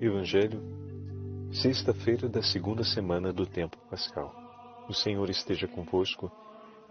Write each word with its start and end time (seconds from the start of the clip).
Evangelho, 0.00 0.62
sexta-feira 1.50 2.28
da 2.28 2.40
segunda 2.40 2.84
semana 2.84 3.32
do 3.32 3.44
tempo 3.44 3.76
pascal. 3.90 4.32
O 4.88 4.94
Senhor 4.94 5.28
esteja 5.28 5.66
convosco, 5.66 6.30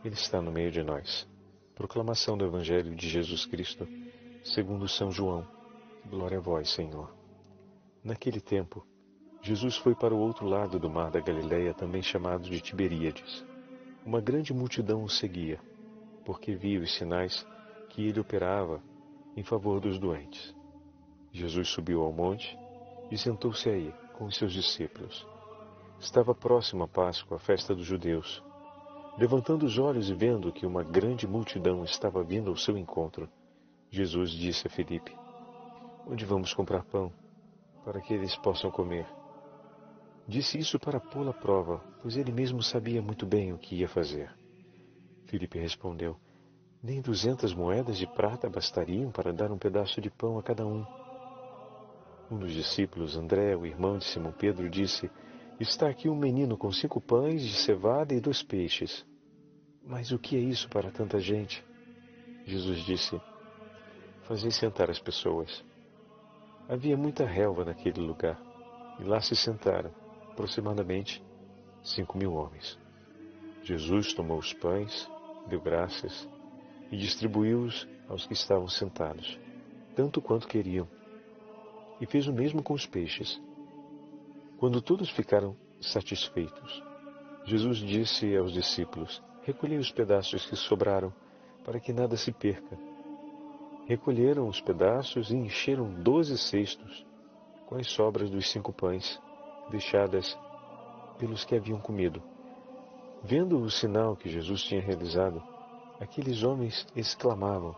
Ele 0.04 0.13
está 0.13 0.41
no 0.41 0.52
meio 0.52 0.70
de 0.70 0.83
nós. 0.83 1.25
Proclamação 1.73 2.38
do 2.38 2.43
Evangelho 2.43 2.93
de 2.93 3.07
Jesus 3.07 3.46
Cristo, 3.46 3.88
segundo 4.43 4.89
São 4.89 5.09
João. 5.09 5.47
Glória 6.09 6.38
a 6.38 6.41
vós, 6.41 6.70
Senhor. 6.71 7.09
Naquele 8.04 8.41
tempo, 8.41 8.86
Jesus 9.42 9.78
foi 9.78 9.96
para 9.96 10.14
o 10.14 10.20
outro 10.20 10.46
lado 10.46 10.78
do 10.78 10.89
mar 10.89 11.10
da 11.10 11.21
Galileia, 11.21 11.74
também 11.74 12.04
chamado 12.04 12.50
de 12.50 12.60
Tiberíades. 12.60 13.42
Uma 14.05 14.20
grande 14.20 14.54
multidão 14.54 15.02
o 15.02 15.10
seguia, 15.10 15.62
porque 16.26 16.55
via 16.55 16.82
os 16.82 16.94
sinais 16.94 17.48
que 17.88 18.05
ele 18.05 18.20
operava 18.20 18.82
em 19.34 19.44
favor 19.44 19.80
dos 19.80 19.98
doentes. 19.98 20.54
Jesus 21.32 21.70
subiu 21.70 22.01
ao 22.01 22.11
monte 22.11 22.67
e 23.11 23.18
sentou-se 23.18 23.70
aí 23.70 23.93
com 24.18 24.25
os 24.25 24.36
seus 24.36 24.54
discípulos. 24.54 25.25
Estava 26.00 26.36
próxima 26.36 26.86
a 26.86 26.88
Páscoa, 26.88 27.38
a 27.38 27.39
festa 27.39 27.74
dos 27.74 27.86
judeus. 27.86 28.43
Levantando 29.18 29.65
os 29.65 29.79
olhos 29.79 30.10
e 30.10 30.14
vendo 30.14 30.52
que 30.52 30.65
uma 30.65 30.84
grande 30.84 31.28
multidão 31.28 31.84
estava 31.84 32.23
vindo 32.23 32.50
ao 32.50 32.56
seu 32.56 32.78
encontro, 32.78 33.28
Jesus 33.89 34.31
disse 34.31 34.67
a 34.67 34.70
Felipe: 34.70 35.16
Onde 36.08 36.25
vamos 36.25 36.53
comprar 36.53 36.84
pão 36.84 37.12
para 37.84 38.00
que 38.00 38.14
eles 38.14 38.36
possam 38.36 38.70
comer? 38.70 39.08
Disse 40.28 40.59
isso 40.59 40.78
para 40.78 41.00
pô-lo 41.00 41.30
à 41.30 41.34
prova, 41.34 41.81
pois 42.02 42.17
ele 42.17 42.31
mesmo 42.31 42.62
sabia 42.62 43.02
muito 43.02 43.26
bem 43.26 43.53
o 43.53 43.58
que 43.58 43.78
ia 43.78 43.88
fazer. 43.88 44.30
Felipe 45.26 45.58
respondeu: 45.58 46.16
Nem 46.84 47.02
duzentas 47.02 47.53
moedas 47.53 47.98
de 47.98 48.06
prata 48.06 48.50
bastariam 48.50 49.09
para 49.09 49.34
dar 49.34 49.52
um 49.52 49.58
pedaço 49.58 50.00
de 50.00 50.09
pão 50.09 50.38
a 50.38 50.44
cada 50.44 50.66
um. 50.66 50.86
Um 52.30 52.38
dos 52.38 52.52
discípulos, 52.52 53.16
André, 53.16 53.55
o 53.55 53.66
irmão 53.66 53.97
de 53.97 54.03
Simão 54.03 54.33
Pedro, 54.33 54.70
disse: 54.70 55.09
Está 55.58 55.88
aqui 55.88 56.09
um 56.09 56.16
menino 56.16 56.58
com 56.58 56.69
cinco 56.73 57.00
pães 57.00 57.42
de 57.42 57.53
cevada 57.53 58.14
e 58.14 58.19
dois 58.19 58.44
peixes. 58.44 59.06
Mas 59.81 60.11
o 60.11 60.19
que 60.19 60.36
é 60.36 60.39
isso 60.39 60.67
para 60.67 60.92
tanta 60.92 61.19
gente? 61.19 61.64
Jesus 62.45 62.80
disse: 62.80 63.17
Fazei 64.23 64.52
sentar 64.52 64.89
as 64.89 65.00
pessoas. 65.00 65.64
Havia 66.67 66.97
muita 66.97 67.25
relva 67.25 67.64
naquele 67.64 68.02
lugar, 68.02 68.38
e 69.00 69.03
lá 69.03 69.22
se 69.22 69.34
sentaram, 69.34 69.91
aproximadamente 70.30 71.23
cinco 71.81 72.17
mil 72.17 72.34
homens. 72.34 72.78
Jesus 73.64 74.14
tomou 74.14 74.38
os 74.38 74.52
pães, 74.52 75.09
deu 75.47 75.62
graças 75.62 76.28
e 76.91 76.97
distribuiu-os 76.97 77.88
aos 78.09 78.28
que 78.28 78.34
estavam 78.34 78.67
sentados, 78.67 79.39
tanto 79.95 80.22
quanto 80.22 80.45
queriam 80.45 80.89
e 82.00 82.06
fez 82.06 82.28
o 82.28 82.34
mesmo 82.34 82.62
com 82.62 82.73
os 82.73 82.86
peixes. 82.86 83.42
Quando 84.58 84.81
todos 84.81 85.09
ficaram 85.09 85.56
satisfeitos, 85.80 86.84
Jesus 87.45 87.78
disse 87.78 88.36
aos 88.36 88.52
discípulos: 88.52 89.22
Recolhei 89.44 89.78
os 89.78 89.92
pedaços 89.92 90.45
que 90.45 90.56
sobraram, 90.56 91.14
para 91.64 91.80
que 91.80 91.94
nada 91.94 92.18
se 92.18 92.31
perca. 92.31 92.78
Recolheram 93.88 94.48
os 94.48 94.59
pedaços 94.59 95.31
e 95.31 95.36
encheram 95.36 95.94
doze 96.02 96.38
cestos 96.38 97.06
com 97.68 97.75
as 97.75 97.90
sobras 97.92 98.30
dos 98.30 98.50
cinco 98.50 98.73
pães, 98.73 99.20
deixadas 99.70 100.38
pelos 101.18 101.45
que 101.45 101.56
haviam 101.56 101.80
comido. 101.80 102.22
Vendo 103.23 103.59
o 103.59 103.70
sinal 103.70 104.16
que 104.16 104.30
Jesus 104.30 104.62
tinha 104.64 104.81
realizado, 104.81 105.42
aqueles 106.00 106.44
homens 106.44 106.86
exclamavam: 106.95 107.75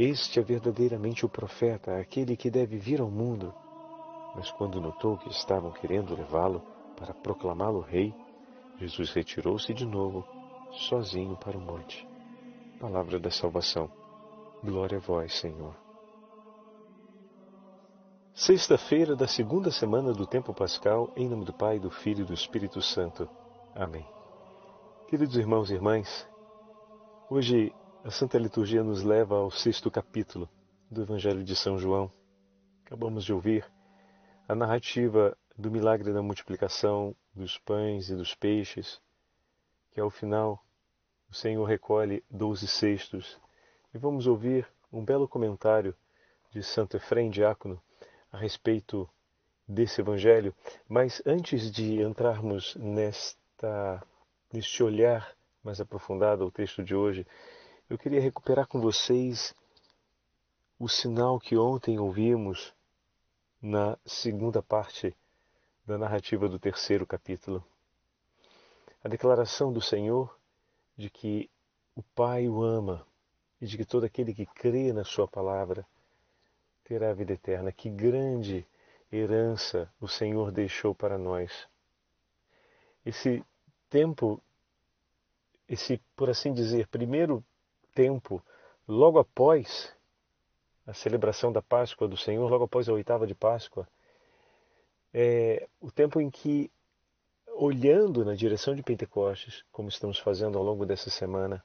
este 0.00 0.38
é 0.38 0.42
verdadeiramente 0.42 1.26
o 1.26 1.28
profeta, 1.28 1.98
aquele 1.98 2.36
que 2.36 2.48
deve 2.48 2.78
vir 2.78 3.00
ao 3.00 3.10
mundo. 3.10 3.52
Mas 4.36 4.48
quando 4.52 4.80
notou 4.80 5.18
que 5.18 5.28
estavam 5.28 5.72
querendo 5.72 6.14
levá-lo 6.14 6.62
para 6.96 7.12
proclamá-lo 7.12 7.80
rei, 7.80 8.14
Jesus 8.78 9.10
retirou-se 9.10 9.74
de 9.74 9.84
novo, 9.84 10.24
sozinho 10.70 11.36
para 11.36 11.58
o 11.58 11.60
monte. 11.60 12.06
Palavra 12.78 13.18
da 13.18 13.28
salvação. 13.28 13.90
Glória 14.62 14.98
a 14.98 15.00
vós, 15.00 15.36
Senhor. 15.40 15.74
Sexta-feira 18.32 19.16
da 19.16 19.26
segunda 19.26 19.72
semana 19.72 20.12
do 20.12 20.24
tempo 20.24 20.54
pascal, 20.54 21.10
em 21.16 21.28
nome 21.28 21.44
do 21.44 21.52
Pai, 21.52 21.80
do 21.80 21.90
Filho 21.90 22.22
e 22.22 22.24
do 22.24 22.34
Espírito 22.34 22.80
Santo. 22.80 23.28
Amém. 23.74 24.06
Queridos 25.08 25.36
irmãos 25.36 25.70
e 25.70 25.74
irmãs, 25.74 26.28
hoje 27.28 27.72
a 28.04 28.10
Santa 28.10 28.38
Liturgia 28.38 28.82
nos 28.84 29.02
leva 29.02 29.36
ao 29.36 29.50
sexto 29.50 29.90
capítulo 29.90 30.48
do 30.88 31.02
Evangelho 31.02 31.42
de 31.42 31.56
São 31.56 31.78
João. 31.78 32.10
Acabamos 32.86 33.24
de 33.24 33.32
ouvir 33.32 33.66
a 34.48 34.54
narrativa 34.54 35.36
do 35.56 35.70
milagre 35.70 36.12
da 36.12 36.22
multiplicação 36.22 37.14
dos 37.34 37.58
pães 37.58 38.08
e 38.08 38.14
dos 38.14 38.34
peixes, 38.34 39.00
que 39.90 40.00
ao 40.00 40.10
final 40.10 40.64
o 41.28 41.34
Senhor 41.34 41.64
recolhe 41.64 42.22
doze 42.30 42.68
cestos. 42.68 43.38
E 43.92 43.98
vamos 43.98 44.26
ouvir 44.26 44.66
um 44.92 45.04
belo 45.04 45.28
comentário 45.28 45.94
de 46.52 46.62
Santo 46.62 46.96
Efrem 46.96 47.28
Diácono 47.28 47.82
a 48.30 48.38
respeito 48.38 49.08
desse 49.66 50.00
Evangelho. 50.00 50.54
Mas 50.88 51.20
antes 51.26 51.70
de 51.70 52.00
entrarmos 52.00 52.76
nesta, 52.76 54.02
neste 54.52 54.82
olhar 54.82 55.36
mais 55.64 55.80
aprofundado 55.80 56.44
ao 56.44 56.50
texto 56.50 56.82
de 56.82 56.94
hoje, 56.94 57.26
eu 57.88 57.96
queria 57.96 58.20
recuperar 58.20 58.66
com 58.66 58.78
vocês 58.80 59.54
o 60.78 60.88
sinal 60.88 61.40
que 61.40 61.56
ontem 61.56 61.98
ouvimos 61.98 62.74
na 63.62 63.98
segunda 64.04 64.62
parte 64.62 65.16
da 65.86 65.96
narrativa 65.96 66.48
do 66.50 66.58
terceiro 66.58 67.06
capítulo. 67.06 67.64
A 69.02 69.08
declaração 69.08 69.72
do 69.72 69.80
Senhor 69.80 70.38
de 70.98 71.08
que 71.08 71.50
o 71.96 72.02
Pai 72.02 72.46
o 72.46 72.62
ama 72.62 73.06
e 73.58 73.66
de 73.66 73.78
que 73.78 73.86
todo 73.86 74.04
aquele 74.04 74.34
que 74.34 74.44
crê 74.44 74.92
na 74.92 75.02
Sua 75.02 75.26
palavra 75.26 75.86
terá 76.84 77.10
a 77.10 77.14
vida 77.14 77.32
eterna. 77.32 77.72
Que 77.72 77.88
grande 77.88 78.66
herança 79.10 79.90
o 79.98 80.06
Senhor 80.06 80.52
deixou 80.52 80.94
para 80.94 81.16
nós. 81.16 81.66
Esse 83.04 83.42
tempo, 83.88 84.42
esse, 85.66 85.98
por 86.14 86.28
assim 86.28 86.52
dizer, 86.52 86.86
primeiro 86.88 87.42
tempo, 87.98 88.40
logo 88.86 89.18
após 89.18 89.92
a 90.86 90.94
celebração 90.94 91.50
da 91.50 91.60
Páscoa 91.60 92.06
do 92.06 92.16
Senhor, 92.16 92.48
logo 92.48 92.62
após 92.62 92.88
a 92.88 92.92
oitava 92.92 93.26
de 93.26 93.34
Páscoa, 93.34 93.88
é 95.12 95.66
o 95.80 95.90
tempo 95.90 96.20
em 96.20 96.30
que, 96.30 96.70
olhando 97.56 98.24
na 98.24 98.36
direção 98.36 98.72
de 98.76 98.84
Pentecostes, 98.84 99.64
como 99.72 99.88
estamos 99.88 100.16
fazendo 100.16 100.56
ao 100.56 100.62
longo 100.62 100.86
dessa 100.86 101.10
semana, 101.10 101.60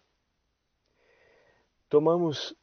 tomamos, 1.87 2.55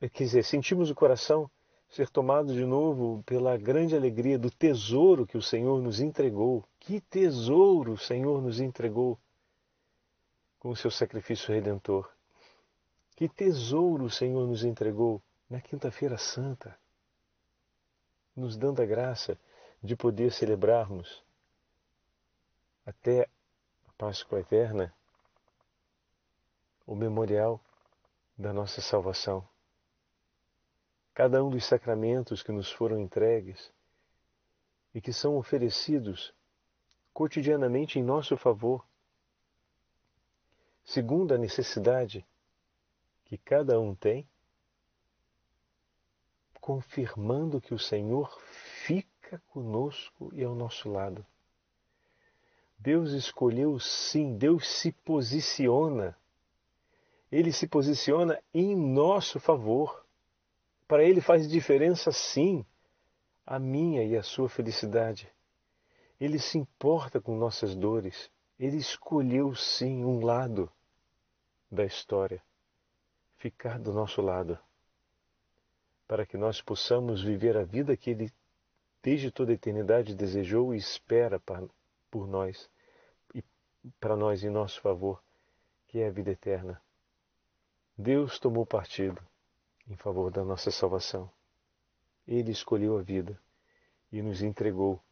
quer 0.00 0.22
dizer, 0.22 0.44
sentimos 0.44 0.88
o 0.88 0.94
coração 0.94 1.50
ser 1.88 2.08
tomado 2.08 2.54
de 2.54 2.64
novo 2.64 3.24
pela 3.26 3.56
grande 3.56 3.96
alegria 3.96 4.38
do 4.38 4.48
tesouro 4.48 5.26
que 5.26 5.36
o 5.36 5.42
Senhor 5.42 5.82
nos 5.82 5.98
entregou. 5.98 6.64
Que 6.78 7.00
tesouro 7.00 7.94
o 7.94 7.98
Senhor 7.98 8.40
nos 8.40 8.60
entregou 8.60 9.18
com 10.60 10.68
o 10.68 10.76
seu 10.76 10.90
sacrifício 10.90 11.52
redentor. 11.52 12.08
Que 13.18 13.28
tesouro 13.28 14.04
o 14.04 14.10
Senhor 14.10 14.46
nos 14.46 14.62
entregou 14.62 15.20
na 15.50 15.60
Quinta-feira 15.60 16.16
Santa, 16.16 16.78
nos 18.36 18.56
dando 18.56 18.80
a 18.80 18.86
graça 18.86 19.36
de 19.82 19.96
poder 19.96 20.30
celebrarmos 20.30 21.20
até 22.86 23.28
a 23.88 23.92
Páscoa 23.98 24.38
Eterna 24.38 24.94
o 26.86 26.94
memorial 26.94 27.60
da 28.38 28.52
nossa 28.52 28.80
salvação. 28.80 29.44
Cada 31.12 31.42
um 31.42 31.50
dos 31.50 31.64
sacramentos 31.64 32.40
que 32.40 32.52
nos 32.52 32.70
foram 32.70 33.00
entregues 33.00 33.72
e 34.94 35.00
que 35.00 35.12
são 35.12 35.36
oferecidos 35.36 36.32
cotidianamente 37.12 37.98
em 37.98 38.02
nosso 38.04 38.36
favor, 38.36 38.86
segundo 40.84 41.34
a 41.34 41.36
necessidade 41.36 42.24
que 43.28 43.36
cada 43.36 43.78
um 43.78 43.94
tem, 43.94 44.26
confirmando 46.58 47.60
que 47.60 47.74
o 47.74 47.78
Senhor 47.78 48.40
fica 48.84 49.40
conosco 49.48 50.30
e 50.32 50.42
ao 50.42 50.54
nosso 50.54 50.88
lado. 50.88 51.24
Deus 52.78 53.10
escolheu 53.12 53.78
sim, 53.78 54.38
Deus 54.38 54.66
se 54.66 54.92
posiciona. 54.92 56.16
Ele 57.30 57.52
se 57.52 57.66
posiciona 57.66 58.42
em 58.54 58.74
nosso 58.74 59.38
favor. 59.38 60.06
Para 60.86 61.04
ele 61.04 61.20
faz 61.20 61.46
diferença 61.46 62.10
sim 62.10 62.64
a 63.44 63.58
minha 63.58 64.02
e 64.04 64.16
a 64.16 64.22
sua 64.22 64.48
felicidade. 64.48 65.30
Ele 66.18 66.38
se 66.38 66.56
importa 66.56 67.20
com 67.20 67.36
nossas 67.36 67.74
dores. 67.74 68.30
Ele 68.58 68.78
escolheu 68.78 69.54
sim 69.54 70.02
um 70.02 70.24
lado 70.24 70.72
da 71.70 71.84
história 71.84 72.42
ficar 73.38 73.78
do 73.78 73.92
nosso 73.92 74.20
lado, 74.20 74.58
para 76.06 76.26
que 76.26 76.36
nós 76.36 76.60
possamos 76.60 77.22
viver 77.22 77.56
a 77.56 77.64
vida 77.64 77.96
que 77.96 78.10
Ele 78.10 78.32
desde 79.02 79.30
toda 79.30 79.52
a 79.52 79.54
eternidade 79.54 80.14
desejou 80.14 80.74
e 80.74 80.78
espera 80.78 81.40
por 82.10 82.26
nós 82.26 82.68
e 83.34 83.42
para 84.00 84.16
nós 84.16 84.42
em 84.42 84.50
nosso 84.50 84.80
favor, 84.80 85.22
que 85.86 86.00
é 86.00 86.08
a 86.08 86.10
vida 86.10 86.30
eterna. 86.30 86.82
Deus 87.96 88.38
tomou 88.38 88.66
partido 88.66 89.24
em 89.88 89.96
favor 89.96 90.30
da 90.30 90.44
nossa 90.44 90.70
salvação. 90.70 91.30
Ele 92.26 92.50
escolheu 92.50 92.98
a 92.98 93.02
vida 93.02 93.40
e 94.12 94.20
nos 94.20 94.42
entregou 94.42 95.02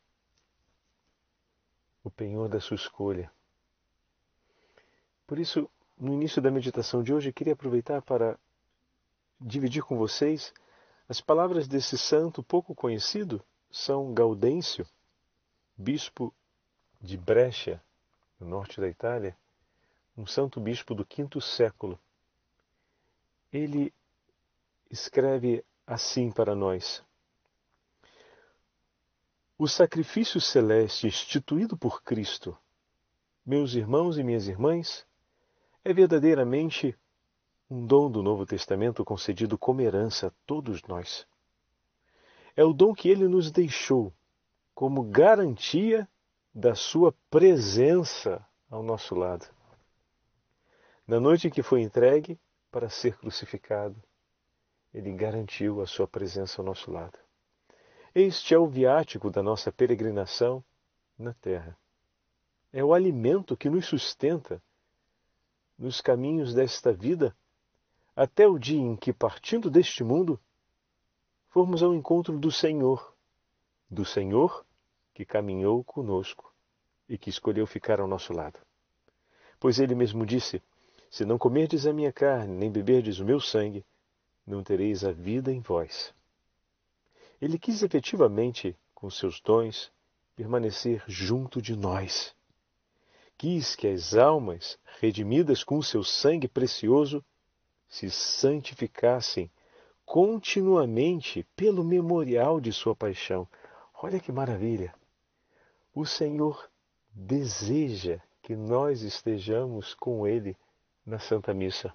o 2.03 2.11
penhor 2.11 2.49
da 2.49 2.61
sua 2.61 2.77
escolha. 2.77 3.33
Por 5.27 5.39
isso, 5.39 5.69
no 5.99 6.13
início 6.13 6.43
da 6.43 6.51
meditação 6.51 7.03
de 7.03 7.13
hoje, 7.13 7.33
queria 7.33 7.55
aproveitar 7.55 8.03
para 8.03 8.39
dividir 9.41 9.83
com 9.83 9.97
vocês 9.97 10.53
as 11.09 11.21
palavras 11.21 11.67
desse 11.67 11.97
santo 11.97 12.43
pouco 12.43 12.75
conhecido, 12.75 13.43
São 13.71 14.13
Gaudêncio, 14.13 14.87
bispo 15.77 16.35
de 17.01 17.17
Brescia, 17.17 17.83
no 18.39 18.47
norte 18.47 18.81
da 18.81 18.89
Itália, 18.89 19.37
um 20.17 20.27
santo 20.27 20.61
bispo 20.61 20.95
do 20.95 21.05
quinto 21.05 21.41
século. 21.41 21.99
Ele 23.53 23.93
escreve 24.91 25.65
assim 25.87 26.31
para 26.31 26.55
nós: 26.55 27.03
O 29.57 29.69
sacrifício 29.69 30.41
celeste 30.41 31.07
instituído 31.07 31.77
por 31.77 32.03
Cristo, 32.03 32.57
meus 33.45 33.75
irmãos 33.75 34.19
e 34.19 34.23
minhas 34.23 34.49
irmãs, 34.49 35.07
é 35.87 35.93
verdadeiramente 35.93 36.99
um 37.71 37.87
dom 37.87 38.11
do 38.11 38.21
Novo 38.21 38.45
Testamento 38.45 39.05
concedido 39.05 39.57
como 39.57 39.81
herança 39.81 40.27
a 40.27 40.33
todos 40.45 40.83
nós. 40.83 41.25
É 42.57 42.65
o 42.65 42.73
dom 42.73 42.93
que 42.93 43.09
ele 43.09 43.29
nos 43.29 43.53
deixou 43.53 44.13
como 44.75 45.05
garantia 45.05 46.09
da 46.53 46.75
sua 46.75 47.15
presença 47.31 48.45
ao 48.69 48.83
nosso 48.83 49.15
lado. 49.15 49.47
Na 51.07 51.21
noite 51.21 51.47
em 51.47 51.51
que 51.53 51.63
foi 51.63 51.83
entregue 51.83 52.37
para 52.69 52.91
ser 52.91 53.17
crucificado, 53.17 54.03
ele 54.93 55.13
garantiu 55.13 55.81
a 55.81 55.87
sua 55.87 56.09
presença 56.09 56.61
ao 56.61 56.67
nosso 56.67 56.91
lado. 56.91 57.17
Este 58.13 58.55
é 58.55 58.59
o 58.59 58.67
viático 58.67 59.31
da 59.31 59.41
nossa 59.41 59.71
peregrinação 59.71 60.65
na 61.17 61.33
terra. 61.33 61.79
É 62.73 62.83
o 62.83 62.93
alimento 62.93 63.57
que 63.57 63.71
nos 63.71 63.87
sustenta 63.87 64.61
nos 65.79 66.01
caminhos 66.01 66.55
desta 66.55 66.93
vida 66.93 67.37
até 68.15 68.47
o 68.49 68.59
dia 68.59 68.81
em 68.81 68.97
que, 68.97 69.13
partindo 69.13 69.71
deste 69.71 70.03
mundo, 70.03 70.41
formos 71.49 71.83
ao 71.83 71.95
encontro 71.95 72.39
do 72.39 72.51
Senhor, 72.51 73.15
do 73.91 74.05
Senhor 74.05 74.65
que 75.13 75.25
caminhou 75.25 75.85
conosco 75.85 76.53
e 77.09 77.17
que 77.17 77.31
escolheu 77.31 77.67
ficar 77.67 78.01
ao 78.01 78.09
nosso 78.09 78.33
lado. 78.33 78.59
Pois 79.59 79.79
ele 79.79 79.95
mesmo 79.95 80.27
disse: 80.27 80.63
Se 81.11 81.25
não 81.25 81.39
comerdes 81.39 81.87
a 81.87 81.93
minha 81.93 82.13
carne, 82.13 82.55
nem 82.55 82.71
beberdes 82.71 83.19
o 83.19 83.25
meu 83.25 83.41
sangue, 83.41 83.85
não 84.47 84.63
tereis 84.63 85.05
a 85.05 85.13
vida 85.13 85.53
em 85.53 85.61
vós. 85.61 86.15
Ele 87.41 87.59
quis 87.59 87.83
efetivamente, 87.83 88.77
com 88.95 89.11
seus 89.11 89.41
dons, 89.41 89.93
permanecer 90.35 91.03
junto 91.07 91.61
de 91.61 91.77
nós. 91.77 92.35
Quis 93.39 93.77
que 93.77 93.87
as 93.87 94.15
almas, 94.15 94.79
redimidas 95.01 95.63
com 95.63 95.79
o 95.79 95.83
seu 95.83 96.03
sangue 96.03 96.49
precioso, 96.49 97.25
se 97.89 98.11
santificassem 98.11 99.51
continuamente 100.05 101.47
pelo 101.55 101.85
memorial 101.85 102.61
de 102.61 102.73
sua 102.73 102.95
paixão. 102.95 103.47
Olha 103.95 104.21
que 104.21 104.33
maravilha! 104.33 104.95
O 105.95 106.07
Senhor 106.07 106.71
deseja 107.13 108.21
que 108.43 108.55
nós 108.55 109.03
estejamos 109.03 109.95
com 109.95 110.27
Ele 110.27 110.57
na 111.05 111.19
Santa 111.19 111.53
Missa. 111.53 111.93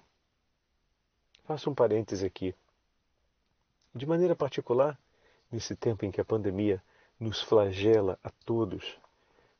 Faço 1.44 1.70
um 1.70 1.74
parêntese 1.74 2.24
aqui. 2.24 2.54
De 3.94 4.06
maneira 4.06 4.34
particular, 4.34 4.98
nesse 5.50 5.76
tempo 5.76 6.04
em 6.04 6.10
que 6.10 6.20
a 6.20 6.24
pandemia 6.24 6.82
nos 7.18 7.42
flagela 7.42 8.18
a 8.22 8.30
todos, 8.44 8.98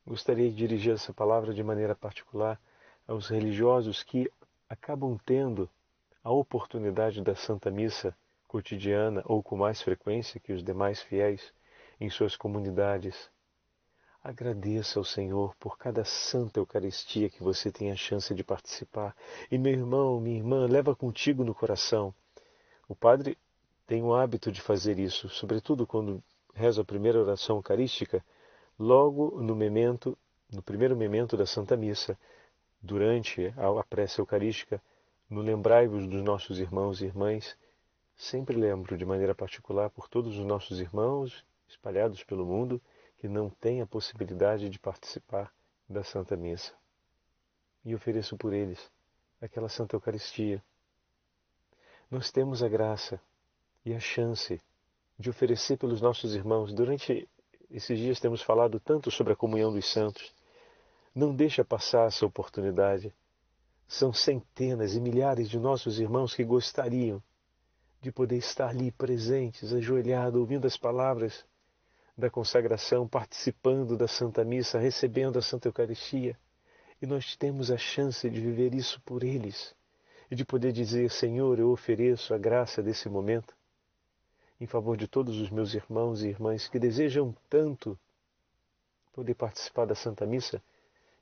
gostaria 0.06 0.50
de 0.50 0.56
dirigir 0.56 0.94
essa 0.94 1.12
palavra 1.12 1.54
de 1.54 1.62
maneira 1.62 1.94
particular 1.94 2.60
aos 3.06 3.28
religiosos 3.28 4.02
que 4.02 4.30
acabam 4.68 5.18
tendo 5.24 5.68
a 6.22 6.30
oportunidade 6.30 7.20
da 7.22 7.34
Santa 7.34 7.70
Missa 7.70 8.16
cotidiana 8.46 9.22
ou 9.24 9.42
com 9.42 9.56
mais 9.56 9.80
frequência 9.80 10.40
que 10.40 10.52
os 10.52 10.62
demais 10.62 11.00
fiéis 11.02 11.52
em 12.00 12.10
suas 12.10 12.36
comunidades. 12.36 13.30
Agradeça 14.22 14.98
ao 15.00 15.04
Senhor 15.04 15.54
por 15.56 15.76
cada 15.76 16.04
santa 16.04 16.60
Eucaristia 16.60 17.28
que 17.28 17.42
você 17.42 17.72
tem 17.72 17.90
a 17.90 17.96
chance 17.96 18.32
de 18.34 18.44
participar. 18.44 19.16
E 19.50 19.58
meu 19.58 19.72
irmão, 19.72 20.20
minha 20.20 20.36
irmã, 20.36 20.66
leva 20.66 20.94
contigo 20.94 21.42
no 21.42 21.54
coração. 21.54 22.14
O 22.88 22.94
padre 22.94 23.36
tem 23.86 24.02
o 24.02 24.14
hábito 24.14 24.52
de 24.52 24.60
fazer 24.60 24.98
isso, 24.98 25.28
sobretudo 25.28 25.86
quando 25.86 26.22
reza 26.54 26.82
a 26.82 26.84
primeira 26.84 27.20
oração 27.20 27.56
eucarística, 27.56 28.24
logo 28.78 29.40
no 29.40 29.54
memento, 29.54 30.16
no 30.50 30.62
primeiro 30.62 30.96
memento 30.96 31.36
da 31.36 31.46
Santa 31.46 31.76
Missa, 31.76 32.18
durante 32.80 33.52
a 33.56 33.84
prece 33.84 34.20
eucarística, 34.20 34.82
no 35.30 35.40
lembrai-vos 35.40 36.06
dos 36.06 36.22
nossos 36.22 36.58
irmãos 36.58 37.00
e 37.00 37.06
irmãs, 37.06 37.56
sempre 38.16 38.56
lembro 38.56 38.96
de 38.96 39.04
maneira 39.04 39.34
particular 39.34 39.88
por 39.90 40.08
todos 40.08 40.36
os 40.36 40.44
nossos 40.44 40.80
irmãos 40.80 41.44
espalhados 41.68 42.22
pelo 42.22 42.44
mundo 42.44 42.80
que 43.18 43.28
não 43.28 43.48
têm 43.48 43.80
a 43.80 43.86
possibilidade 43.86 44.68
de 44.68 44.78
participar 44.78 45.52
da 45.88 46.02
Santa 46.02 46.36
Missa. 46.36 46.72
E 47.84 47.94
ofereço 47.94 48.36
por 48.36 48.52
eles 48.52 48.90
aquela 49.40 49.68
Santa 49.68 49.96
Eucaristia. 49.96 50.62
Nós 52.10 52.30
temos 52.30 52.62
a 52.62 52.68
graça 52.68 53.20
e 53.84 53.94
a 53.94 54.00
chance 54.00 54.60
de 55.18 55.30
oferecer 55.30 55.76
pelos 55.76 56.00
nossos 56.00 56.34
irmãos. 56.34 56.72
Durante 56.72 57.28
esses 57.72 57.98
dias 57.98 58.20
temos 58.20 58.42
falado 58.42 58.78
tanto 58.78 59.10
sobre 59.10 59.32
a 59.32 59.36
comunhão 59.36 59.72
dos 59.72 59.90
santos. 59.90 60.32
Não 61.14 61.34
deixa 61.34 61.64
passar 61.64 62.06
essa 62.06 62.26
oportunidade 62.26 63.12
são 63.88 64.10
centenas 64.10 64.94
e 64.94 65.00
milhares 65.00 65.50
de 65.50 65.58
nossos 65.58 66.00
irmãos 66.00 66.34
que 66.34 66.42
gostariam 66.42 67.22
de 68.00 68.10
poder 68.10 68.38
estar 68.38 68.68
ali 68.68 68.90
presentes, 68.90 69.72
ajoelhado, 69.72 70.40
ouvindo 70.40 70.66
as 70.66 70.78
palavras 70.78 71.44
da 72.16 72.30
consagração, 72.30 73.06
participando 73.06 73.96
da 73.96 74.08
Santa 74.08 74.44
Missa, 74.44 74.78
recebendo 74.78 75.38
a 75.38 75.42
Santa 75.42 75.68
Eucaristia. 75.68 76.38
E 77.02 77.06
nós 77.06 77.36
temos 77.36 77.70
a 77.70 77.76
chance 77.76 78.28
de 78.30 78.40
viver 78.40 78.74
isso 78.74 79.00
por 79.02 79.22
eles 79.22 79.74
e 80.30 80.34
de 80.34 80.44
poder 80.44 80.72
dizer: 80.72 81.10
Senhor, 81.10 81.58
eu 81.58 81.70
ofereço 81.70 82.32
a 82.32 82.38
graça 82.38 82.82
desse 82.82 83.10
momento 83.10 83.54
em 84.62 84.66
favor 84.66 84.96
de 84.96 85.08
todos 85.08 85.38
os 85.38 85.50
meus 85.50 85.74
irmãos 85.74 86.22
e 86.22 86.28
irmãs 86.28 86.68
que 86.68 86.78
desejam 86.78 87.34
tanto 87.50 87.98
poder 89.12 89.34
participar 89.34 89.86
da 89.86 89.94
Santa 89.96 90.24
Missa 90.24 90.62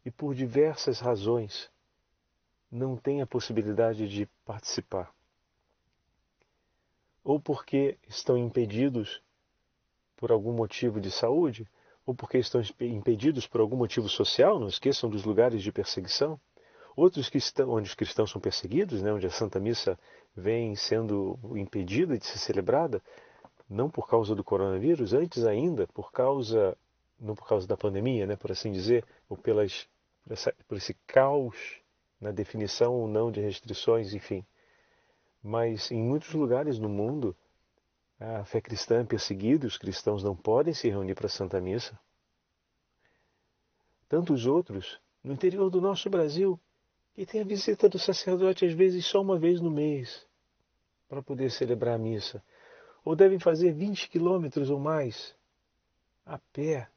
e 0.05 0.11
por 0.11 0.35
diversas 0.35 1.01
razões 1.01 1.71
não 2.71 2.99
têm 2.99 3.23
a 3.23 3.27
possibilidade 3.27 4.07
de 4.07 4.27
participar. 4.45 5.11
Ou 7.25 7.41
porque 7.41 7.97
estão 8.07 8.37
impedidos 8.37 9.23
por 10.19 10.31
algum 10.31 10.53
motivo 10.53 11.01
de 11.01 11.11
saúde, 11.11 11.67
ou 12.05 12.15
porque 12.15 12.37
estão 12.37 12.61
impedidos 12.79 13.47
por 13.47 13.63
algum 13.63 13.77
motivo 13.77 14.07
social, 14.07 14.61
não 14.61 14.69
esqueçam 14.69 15.09
dos 15.09 15.25
lugares 15.25 15.63
de 15.63 15.73
perseguição. 15.73 16.39
Outros 16.95 17.31
que 17.31 17.39
estão, 17.39 17.71
onde 17.71 17.89
os 17.89 17.95
cristãos 17.95 18.31
são 18.31 18.41
perseguidos, 18.41 19.01
né, 19.01 19.11
onde 19.11 19.27
a 19.27 19.31
Santa 19.31 19.59
Missa 19.59 19.99
vem 20.37 20.77
sendo 20.77 21.39
impedida 21.57 22.19
de 22.19 22.27
ser 22.27 22.39
celebrada, 22.39 23.03
não 23.71 23.89
por 23.89 24.09
causa 24.09 24.35
do 24.35 24.43
coronavírus, 24.43 25.13
antes 25.13 25.45
ainda 25.47 25.87
por 25.87 26.11
causa, 26.11 26.77
não 27.21 27.37
por 27.37 27.47
causa 27.47 27.69
da 27.69 27.77
pandemia, 27.77 28.27
né, 28.27 28.35
por 28.35 28.51
assim 28.51 28.73
dizer, 28.73 29.07
ou 29.29 29.37
pelas, 29.37 29.87
por, 30.25 30.33
essa, 30.33 30.53
por 30.67 30.77
esse 30.77 30.95
caos 31.07 31.81
na 32.21 32.33
definição 32.33 32.93
ou 32.93 33.07
não 33.07 33.31
de 33.31 33.41
restrições, 33.41 34.13
enfim. 34.13 34.45
Mas 35.41 35.91
em 35.91 36.03
muitos 36.03 36.35
lugares 36.35 36.79
no 36.79 36.89
mundo, 36.89 37.35
a 38.19 38.45
fé 38.45 38.61
cristã 38.61 39.01
é 39.01 39.05
perseguida, 39.05 39.67
os 39.67 39.79
cristãos 39.79 40.23
não 40.23 40.37
podem 40.37 40.75
se 40.75 40.89
reunir 40.89 41.15
para 41.15 41.27
a 41.27 41.31
Santa 41.31 41.61
Missa. 41.61 41.99
Tantos 44.09 44.45
outros, 44.45 45.01
no 45.23 45.33
interior 45.33 45.71
do 45.71 45.81
nosso 45.81 46.11
Brasil, 46.11 46.61
que 47.15 47.25
tem 47.25 47.41
a 47.41 47.45
visita 47.45 47.89
do 47.89 47.99
sacerdote 47.99 48.67
às 48.67 48.73
vezes 48.73 49.07
só 49.07 49.23
uma 49.23 49.39
vez 49.39 49.61
no 49.61 49.71
mês, 49.71 50.27
para 51.09 51.23
poder 51.23 51.51
celebrar 51.51 51.95
a 51.95 51.99
missa. 51.99 52.43
Ou 53.05 53.17
devem 53.17 53.39
fazer 53.39 53.73
20 53.73 54.09
quilômetros 54.09 54.71
ou 54.71 54.79
mais 54.79 55.35
a 56.25 56.39
pé 56.53 56.89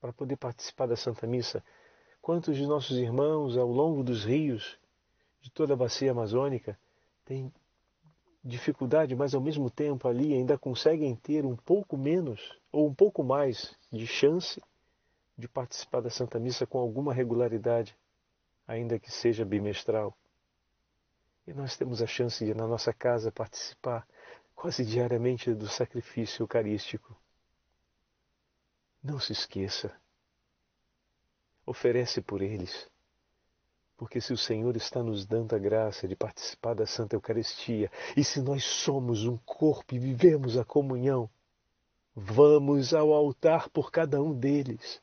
para 0.00 0.12
poder 0.12 0.36
participar 0.36 0.86
da 0.86 0.96
Santa 0.96 1.26
Missa. 1.26 1.62
Quantos 2.20 2.56
de 2.56 2.66
nossos 2.66 2.96
irmãos, 2.98 3.56
ao 3.56 3.68
longo 3.68 4.02
dos 4.02 4.24
rios 4.24 4.78
de 5.40 5.50
toda 5.50 5.74
a 5.74 5.76
bacia 5.76 6.10
amazônica, 6.10 6.78
têm 7.24 7.52
dificuldade, 8.44 9.14
mas 9.14 9.34
ao 9.34 9.40
mesmo 9.40 9.70
tempo 9.70 10.08
ali 10.08 10.34
ainda 10.34 10.58
conseguem 10.58 11.14
ter 11.14 11.46
um 11.46 11.56
pouco 11.56 11.96
menos 11.96 12.58
ou 12.70 12.88
um 12.88 12.94
pouco 12.94 13.22
mais 13.22 13.76
de 13.90 14.06
chance 14.06 14.60
de 15.38 15.48
participar 15.48 16.00
da 16.00 16.10
Santa 16.10 16.38
Missa 16.38 16.66
com 16.66 16.78
alguma 16.78 17.14
regularidade, 17.14 17.96
ainda 18.66 18.98
que 18.98 19.10
seja 19.10 19.44
bimestral. 19.44 20.16
E 21.46 21.52
nós 21.52 21.76
temos 21.76 22.02
a 22.02 22.06
chance 22.06 22.44
de, 22.44 22.54
na 22.54 22.66
nossa 22.66 22.92
casa, 22.92 23.32
participar 23.32 24.06
quase 24.62 24.84
diariamente 24.84 25.52
do 25.52 25.68
sacrifício 25.68 26.44
eucarístico. 26.44 27.20
Não 29.02 29.18
se 29.18 29.32
esqueça. 29.32 29.92
Oferece 31.66 32.22
por 32.22 32.40
eles. 32.40 32.88
Porque 33.96 34.20
se 34.20 34.32
o 34.32 34.38
Senhor 34.38 34.76
está 34.76 35.02
nos 35.02 35.26
dando 35.26 35.56
a 35.56 35.58
graça 35.58 36.06
de 36.06 36.14
participar 36.14 36.74
da 36.74 36.86
Santa 36.86 37.16
Eucaristia, 37.16 37.90
e 38.16 38.22
se 38.22 38.40
nós 38.40 38.62
somos 38.62 39.26
um 39.26 39.36
corpo 39.38 39.96
e 39.96 39.98
vivemos 39.98 40.56
a 40.56 40.64
comunhão, 40.64 41.28
vamos 42.14 42.94
ao 42.94 43.12
altar 43.12 43.68
por 43.68 43.90
cada 43.90 44.22
um 44.22 44.32
deles. 44.32 45.02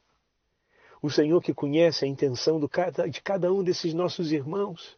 O 1.01 1.09
Senhor 1.09 1.41
que 1.41 1.53
conhece 1.53 2.05
a 2.05 2.07
intenção 2.07 2.61
de 2.61 3.21
cada 3.21 3.51
um 3.51 3.61
desses 3.61 3.93
nossos 3.93 4.31
irmãos. 4.31 4.97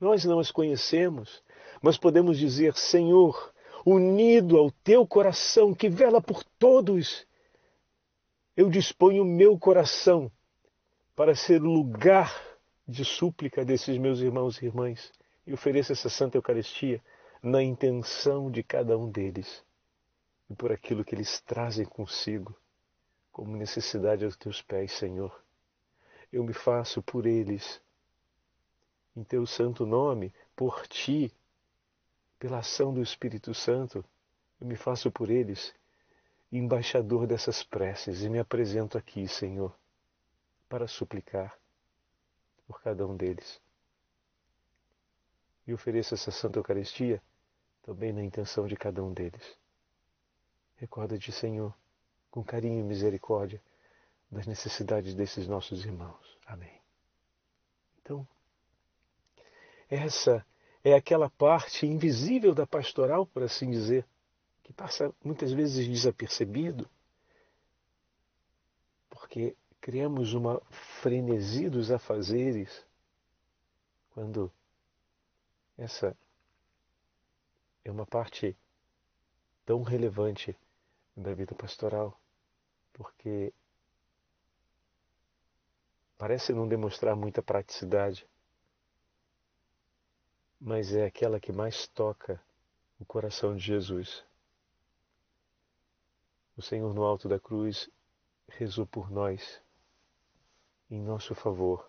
Nós 0.00 0.24
não 0.24 0.40
as 0.40 0.50
conhecemos, 0.50 1.40
mas 1.82 1.98
podemos 1.98 2.38
dizer: 2.38 2.74
Senhor, 2.76 3.52
unido 3.84 4.56
ao 4.56 4.70
teu 4.70 5.06
coração 5.06 5.74
que 5.74 5.88
vela 5.88 6.20
por 6.20 6.42
todos, 6.58 7.26
eu 8.56 8.70
disponho 8.70 9.22
o 9.22 9.26
meu 9.26 9.58
coração 9.58 10.30
para 11.14 11.34
ser 11.34 11.60
lugar 11.60 12.32
de 12.86 13.04
súplica 13.04 13.64
desses 13.64 13.98
meus 13.98 14.20
irmãos 14.20 14.60
e 14.60 14.66
irmãs 14.66 15.12
e 15.46 15.52
ofereço 15.52 15.92
essa 15.92 16.08
Santa 16.08 16.36
Eucaristia 16.36 17.02
na 17.42 17.62
intenção 17.62 18.50
de 18.50 18.62
cada 18.62 18.96
um 18.96 19.10
deles 19.10 19.64
e 20.48 20.54
por 20.54 20.72
aquilo 20.72 21.04
que 21.04 21.14
eles 21.14 21.40
trazem 21.40 21.84
consigo 21.84 22.56
como 23.32 23.56
necessidade 23.56 24.24
aos 24.24 24.36
teus 24.36 24.62
pés, 24.62 24.92
Senhor. 24.92 25.42
Eu 26.32 26.44
me 26.44 26.52
faço 26.52 27.02
por 27.02 27.26
eles, 27.26 27.80
em 29.16 29.24
teu 29.24 29.44
santo 29.46 29.84
nome, 29.84 30.32
por 30.54 30.86
ti, 30.86 31.32
pela 32.38 32.58
ação 32.58 32.92
do 32.92 33.02
Espírito 33.02 33.54
Santo, 33.54 34.04
eu 34.60 34.66
me 34.66 34.76
faço 34.76 35.10
por 35.10 35.30
eles 35.30 35.74
embaixador 36.50 37.26
dessas 37.26 37.62
preces 37.62 38.22
e 38.22 38.28
me 38.28 38.38
apresento 38.38 38.96
aqui, 38.96 39.26
Senhor, 39.26 39.76
para 40.68 40.86
suplicar 40.86 41.58
por 42.66 42.80
cada 42.80 43.06
um 43.06 43.16
deles. 43.16 43.60
E 45.66 45.72
ofereço 45.72 46.14
essa 46.14 46.30
Santa 46.30 46.58
Eucaristia 46.58 47.22
também 47.82 48.12
na 48.12 48.22
intenção 48.22 48.66
de 48.66 48.76
cada 48.76 49.02
um 49.02 49.12
deles. 49.12 49.58
Recorda-te, 50.76 51.32
Senhor, 51.32 51.74
com 52.30 52.42
carinho 52.42 52.80
e 52.80 52.82
misericórdia, 52.82 53.62
das 54.30 54.46
necessidades 54.46 55.14
desses 55.14 55.46
nossos 55.46 55.84
irmãos. 55.84 56.38
Amém. 56.46 56.80
Então, 58.00 58.26
essa 59.88 60.44
é 60.84 60.92
aquela 60.92 61.30
parte 61.30 61.86
invisível 61.86 62.54
da 62.54 62.66
pastoral, 62.66 63.24
por 63.24 63.42
assim 63.42 63.70
dizer, 63.70 64.06
que 64.62 64.72
passa 64.72 65.12
muitas 65.24 65.50
vezes 65.50 65.88
desapercebido, 65.88 66.88
porque 69.08 69.56
criamos 69.80 70.34
uma 70.34 70.60
frenesi 71.00 71.70
dos 71.70 71.90
afazeres 71.90 72.84
quando 74.10 74.52
essa 75.76 76.16
é 77.82 77.90
uma 77.90 78.06
parte 78.06 78.56
tão 79.64 79.82
relevante 79.82 80.56
da 81.16 81.32
vida 81.32 81.54
pastoral, 81.54 82.18
porque 82.92 83.52
parece 86.18 86.52
não 86.52 86.68
demonstrar 86.68 87.16
muita 87.16 87.42
praticidade, 87.42 88.26
mas 90.64 90.94
é 90.94 91.04
aquela 91.04 91.38
que 91.38 91.52
mais 91.52 91.86
toca 91.88 92.40
o 92.98 93.04
coração 93.04 93.54
de 93.54 93.62
Jesus. 93.62 94.24
O 96.56 96.62
Senhor 96.62 96.94
no 96.94 97.02
alto 97.02 97.28
da 97.28 97.38
cruz 97.38 97.90
rezou 98.48 98.86
por 98.86 99.10
nós 99.10 99.60
em 100.90 101.02
nosso 101.02 101.34
favor, 101.34 101.86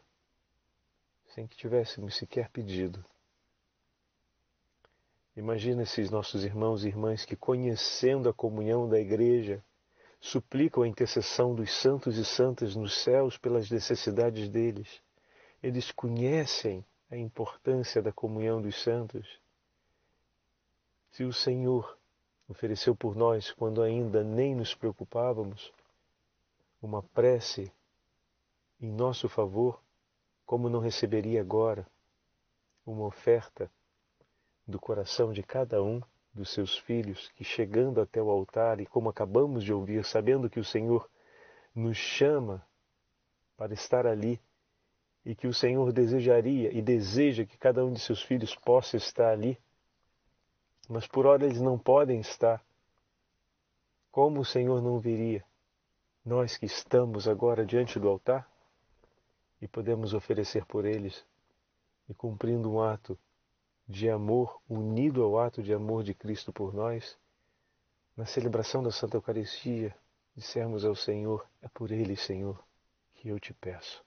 sem 1.28 1.48
que 1.48 1.56
tivéssemos 1.56 2.18
sequer 2.18 2.50
pedido. 2.50 3.04
Imagina 5.38 5.84
esses 5.84 6.10
nossos 6.10 6.44
irmãos 6.44 6.84
e 6.84 6.90
irmãs 6.90 7.24
que, 7.24 7.38
conhecendo 7.38 8.28
a 8.28 8.34
comunhão 8.34 8.90
da 8.90 9.00
Igreja, 9.00 9.64
suplicam 10.20 10.84
a 10.84 10.88
intercessão 10.88 11.56
dos 11.56 11.72
santos 11.72 12.18
e 12.18 12.26
santas 12.26 12.76
nos 12.76 12.94
céus 12.94 13.38
pelas 13.38 13.70
necessidades 13.72 14.50
deles. 14.50 15.02
Eles 15.64 15.94
conhecem 15.94 16.86
a 17.10 17.18
importância 17.18 18.02
da 18.02 18.12
comunhão 18.12 18.62
dos 18.62 18.82
santos. 18.82 19.40
Se 21.12 21.24
o 21.24 21.32
Senhor 21.32 21.98
ofereceu 22.48 22.96
por 22.96 23.16
nós, 23.16 23.52
quando 23.52 23.82
ainda 23.82 24.24
nem 24.24 24.56
nos 24.56 24.76
preocupávamos, 24.76 25.72
uma 26.82 27.02
prece 27.02 27.72
em 28.80 28.92
nosso 28.92 29.28
favor, 29.28 29.82
como 30.46 30.70
não 30.70 30.80
receberia 30.80 31.42
agora 31.42 31.88
uma 32.86 33.06
oferta 33.06 33.72
do 34.68 34.80
coração 34.80 35.34
de 35.34 35.42
cada 35.42 35.82
um 35.82 36.02
dos 36.34 36.50
seus 36.50 36.78
filhos 36.78 37.30
que, 37.36 37.44
chegando 37.44 38.02
até 38.02 38.22
o 38.22 38.30
altar, 38.30 38.80
e 38.80 38.86
como 38.86 39.10
acabamos 39.10 39.64
de 39.64 39.74
ouvir, 39.74 40.04
sabendo 40.04 40.50
que 40.50 40.60
o 40.60 40.66
Senhor 40.66 41.10
nos 41.74 41.98
chama 41.98 42.66
para 43.58 43.74
estar 43.74 44.06
ali 44.06 44.40
e 45.26 45.36
que 45.36 45.48
o 45.48 45.54
Senhor 45.54 45.92
desejaria 45.92 46.72
e 46.72 46.82
deseja 46.82 47.46
que 47.46 47.58
cada 47.58 47.84
um 47.84 47.92
de 47.92 48.00
seus 48.00 48.22
filhos 48.22 48.56
possa 48.56 48.96
estar 48.96 49.32
ali, 49.32 49.58
mas 50.88 51.08
por 51.08 51.26
hora 51.26 51.46
eles 51.46 51.60
não 51.60 51.78
podem 51.80 52.20
estar. 52.20 52.64
Como 54.12 54.42
o 54.42 54.46
Senhor 54.46 54.82
não 54.82 55.00
viria? 55.00 55.44
Nós 56.24 56.58
que 56.58 56.66
estamos 56.66 57.28
agora 57.28 57.66
diante 57.66 58.00
do 58.00 58.08
altar? 58.08 58.48
e 59.62 59.68
podemos 59.68 60.14
oferecer 60.14 60.66
por 60.66 60.86
eles, 60.86 61.26
e 62.08 62.14
cumprindo 62.14 62.72
um 62.72 62.82
ato 62.82 63.18
de 63.88 64.10
amor 64.10 64.62
unido 64.70 65.24
ao 65.24 65.40
ato 65.40 65.62
de 65.64 65.74
amor 65.74 66.04
de 66.04 66.14
Cristo 66.14 66.54
por 66.54 66.74
nós, 66.74 67.18
na 68.16 68.26
celebração 68.26 68.84
da 68.84 68.92
Santa 68.92 69.18
Eucaristia, 69.18 69.96
dissermos 70.36 70.86
ao 70.86 70.96
Senhor: 70.96 71.48
É 71.62 71.68
por 71.68 71.92
Ele, 71.92 72.16
Senhor, 72.16 72.64
que 73.16 73.30
eu 73.30 73.40
te 73.40 73.54
peço. 73.54 74.04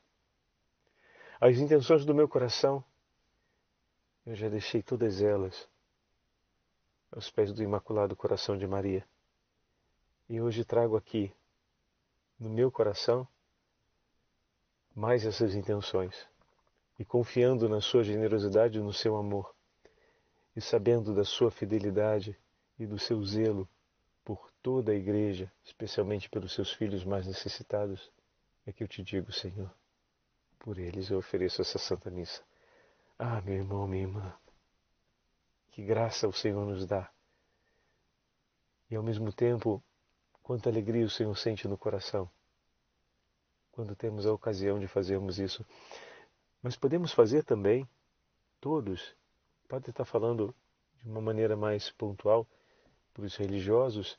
As 1.40 1.56
intenções 1.58 2.04
do 2.04 2.12
meu 2.12 2.28
coração, 2.28 2.82
eu 4.26 4.34
já 4.34 4.48
deixei 4.48 4.82
todas 4.82 5.22
elas 5.22 5.68
aos 7.12 7.30
pés 7.30 7.52
do 7.52 7.62
Imaculado 7.62 8.16
Coração 8.16 8.58
de 8.58 8.66
Maria. 8.66 9.06
E 10.28 10.40
hoje 10.40 10.64
trago 10.64 10.96
aqui, 10.96 11.32
no 12.40 12.50
meu 12.50 12.72
coração, 12.72 13.26
mais 14.92 15.24
essas 15.24 15.54
intenções 15.54 16.28
e 16.98 17.04
confiando 17.04 17.68
na 17.68 17.80
sua 17.80 18.02
generosidade 18.02 18.78
e 18.78 18.82
no 18.82 18.92
seu 18.92 19.16
amor 19.16 19.54
e 20.56 20.60
sabendo 20.60 21.14
da 21.14 21.24
sua 21.24 21.52
fidelidade 21.52 22.36
e 22.80 22.84
do 22.84 22.98
seu 22.98 23.22
zelo 23.24 23.68
por 24.24 24.50
toda 24.60 24.90
a 24.90 24.96
igreja, 24.96 25.52
especialmente 25.64 26.28
pelos 26.28 26.52
seus 26.52 26.72
filhos 26.72 27.04
mais 27.04 27.28
necessitados, 27.28 28.10
é 28.66 28.72
que 28.72 28.82
eu 28.82 28.88
te 28.88 29.04
digo, 29.04 29.30
Senhor, 29.32 29.72
por 30.68 30.78
eles 30.78 31.08
eu 31.08 31.16
ofereço 31.16 31.62
essa 31.62 31.78
santa 31.78 32.10
missa. 32.10 32.42
Ah, 33.18 33.40
meu 33.40 33.54
irmão, 33.54 33.88
minha 33.88 34.02
irmã, 34.02 34.34
que 35.70 35.82
graça 35.82 36.28
o 36.28 36.32
Senhor 36.32 36.62
nos 36.66 36.84
dá. 36.84 37.10
E 38.90 38.94
ao 38.94 39.02
mesmo 39.02 39.32
tempo, 39.32 39.82
quanta 40.42 40.68
alegria 40.68 41.06
o 41.06 41.08
Senhor 41.08 41.34
sente 41.38 41.66
no 41.66 41.78
coração 41.78 42.30
quando 43.72 43.96
temos 43.96 44.26
a 44.26 44.32
ocasião 44.34 44.78
de 44.78 44.86
fazermos 44.86 45.38
isso. 45.38 45.64
Mas 46.62 46.76
podemos 46.76 47.12
fazer 47.12 47.44
também, 47.44 47.88
todos, 48.60 49.16
pode 49.66 49.88
estar 49.88 50.04
falando 50.04 50.54
de 51.02 51.08
uma 51.08 51.22
maneira 51.22 51.56
mais 51.56 51.90
pontual 51.92 52.46
para 53.14 53.24
os 53.24 53.34
religiosos 53.36 54.18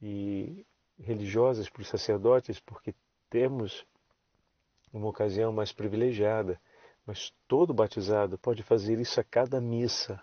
e 0.00 0.66
religiosas, 0.98 1.68
para 1.68 1.82
os 1.82 1.88
sacerdotes, 1.88 2.58
porque 2.58 2.94
temos 3.28 3.86
uma 4.94 5.08
ocasião 5.08 5.52
mais 5.52 5.72
privilegiada, 5.72 6.58
mas 7.04 7.34
todo 7.48 7.74
batizado 7.74 8.38
pode 8.38 8.62
fazer 8.62 9.00
isso 9.00 9.20
a 9.20 9.24
cada 9.24 9.60
missa. 9.60 10.22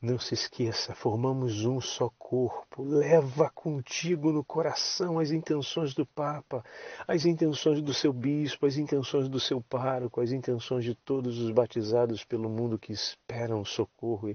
Não 0.00 0.18
se 0.18 0.32
esqueça, 0.32 0.94
formamos 0.94 1.66
um 1.66 1.78
só 1.78 2.08
corpo. 2.18 2.82
Leva 2.82 3.50
contigo 3.50 4.32
no 4.32 4.42
coração 4.42 5.18
as 5.18 5.30
intenções 5.30 5.92
do 5.92 6.06
Papa, 6.06 6.64
as 7.06 7.26
intenções 7.26 7.82
do 7.82 7.92
seu 7.92 8.10
bispo, 8.10 8.64
as 8.64 8.78
intenções 8.78 9.28
do 9.28 9.38
seu 9.38 9.60
pároco, 9.60 10.22
as 10.22 10.32
intenções 10.32 10.84
de 10.84 10.94
todos 10.94 11.38
os 11.38 11.50
batizados 11.50 12.24
pelo 12.24 12.48
mundo 12.48 12.78
que 12.78 12.92
esperam 12.92 13.62
socorro 13.62 14.34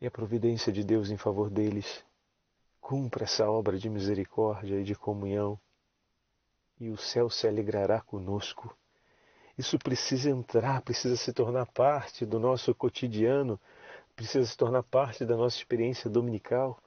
e 0.00 0.06
a 0.06 0.10
providência 0.10 0.70
de 0.70 0.84
Deus 0.84 1.10
em 1.10 1.16
favor 1.16 1.50
deles. 1.50 2.04
Cumpra 2.80 3.24
essa 3.24 3.50
obra 3.50 3.78
de 3.78 3.88
misericórdia 3.88 4.78
e 4.80 4.84
de 4.84 4.94
comunhão, 4.94 5.58
e 6.84 6.90
o 6.90 6.98
céu 6.98 7.30
se 7.30 7.48
alegrará 7.48 8.02
conosco. 8.02 8.76
Isso 9.56 9.78
precisa 9.78 10.28
entrar, 10.28 10.82
precisa 10.82 11.16
se 11.16 11.32
tornar 11.32 11.64
parte 11.64 12.26
do 12.26 12.38
nosso 12.38 12.74
cotidiano, 12.74 13.58
precisa 14.14 14.44
se 14.44 14.54
tornar 14.54 14.82
parte 14.82 15.24
da 15.24 15.34
nossa 15.34 15.56
experiência 15.56 16.10
dominical 16.10 16.78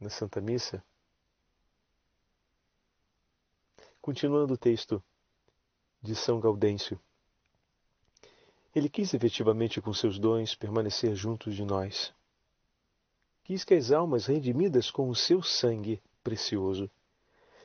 na 0.00 0.10
Santa 0.10 0.40
Missa. 0.40 0.82
Continuando 4.02 4.54
o 4.54 4.58
texto 4.58 5.00
de 6.02 6.16
São 6.16 6.40
Gaudêncio. 6.40 6.98
Ele 8.74 8.88
quis 8.88 9.14
efetivamente 9.14 9.80
com 9.80 9.92
seus 9.92 10.18
dons 10.18 10.56
permanecer 10.56 11.14
junto 11.14 11.52
de 11.52 11.64
nós. 11.64 12.12
Quis 13.44 13.62
que 13.62 13.74
as 13.74 13.92
almas 13.92 14.26
redimidas 14.26 14.90
com 14.90 15.08
o 15.08 15.14
seu 15.14 15.42
sangue 15.44 16.02
precioso 16.24 16.90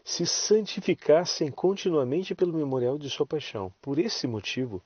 se 0.04 0.26
santificassem 0.26 1.52
continuamente 1.52 2.34
pelo 2.34 2.54
memorial 2.54 2.98
de 2.98 3.10
sua 3.10 3.26
paixão. 3.26 3.74
Por 3.82 4.00
esse 4.00 4.28
motivo, 4.28 4.84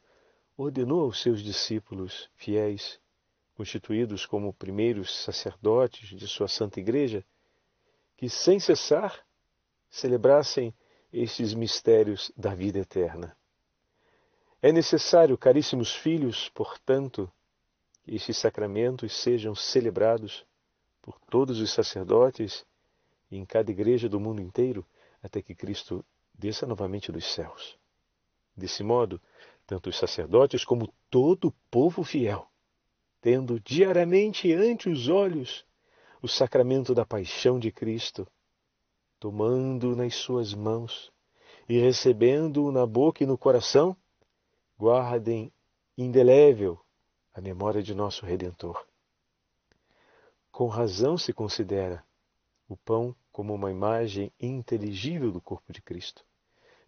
ordenou 0.57 1.01
aos 1.01 1.22
seus 1.22 1.41
discípulos 1.41 2.29
fiéis, 2.36 3.00
constituídos 3.55 4.25
como 4.25 4.53
primeiros 4.53 5.24
sacerdotes 5.24 6.10
de 6.10 6.27
sua 6.27 6.48
santa 6.48 6.79
igreja, 6.79 7.24
que 8.17 8.29
sem 8.29 8.60
cessar 8.60 9.25
celebrassem 9.89 10.74
estes 11.12 11.53
mistérios 11.53 12.31
da 12.36 12.53
vida 12.53 12.79
eterna. 12.79 13.36
É 14.62 14.72
necessário, 14.72 15.38
caríssimos 15.38 15.93
filhos, 15.93 16.50
portanto, 16.50 17.31
que 18.03 18.15
estes 18.15 18.38
sacramentos 18.38 19.13
sejam 19.15 19.55
celebrados 19.55 20.45
por 21.01 21.17
todos 21.29 21.60
os 21.60 21.72
sacerdotes 21.72 22.65
em 23.31 23.45
cada 23.45 23.72
igreja 23.72 24.10
do 24.10 24.19
mundo 24.19 24.41
inteiro, 24.41 24.86
até 25.25 25.41
que 25.41 25.55
Cristo 25.55 26.05
desça 26.34 26.67
novamente 26.67 27.12
dos 27.12 27.25
céus. 27.34 27.77
Desse 28.55 28.84
modo, 28.84 29.20
tanto 29.65 29.89
os 29.89 29.98
sacerdotes 29.98 30.63
como 30.63 30.94
todo 31.10 31.48
o 31.48 31.53
povo 31.72 32.03
fiel, 32.03 32.48
tendo 33.20 33.60
diariamente 33.60 34.53
ante 34.53 34.88
os 34.88 35.10
olhos 35.10 35.65
o 36.22 36.27
sacramento 36.27 36.94
da 36.94 37.05
paixão 37.05 37.58
de 37.58 37.72
Cristo, 37.72 38.27
tomando 39.20 39.96
nas 39.96 40.13
suas 40.13 40.53
mãos 40.53 41.12
e 41.67 41.79
recebendo-o 41.79 42.72
na 42.72 42.86
boca 42.86 43.24
e 43.24 43.27
no 43.27 43.38
coração, 43.38 43.98
guardem 44.77 45.51
indelével 45.98 46.79
a 47.34 47.41
memória 47.41 47.82
de 47.82 47.96
nosso 47.96 48.25
Redentor. 48.25 48.86
Com 50.51 50.67
razão 50.67 51.17
se 51.17 51.34
considera 51.34 52.05
o 52.70 52.77
pão 52.77 53.15
como 53.36 53.54
uma 53.54 53.70
imagem 53.70 54.32
inteligível 54.39 55.30
do 55.30 55.42
corpo 55.42 55.74
de 55.74 55.82
Cristo. 55.82 56.24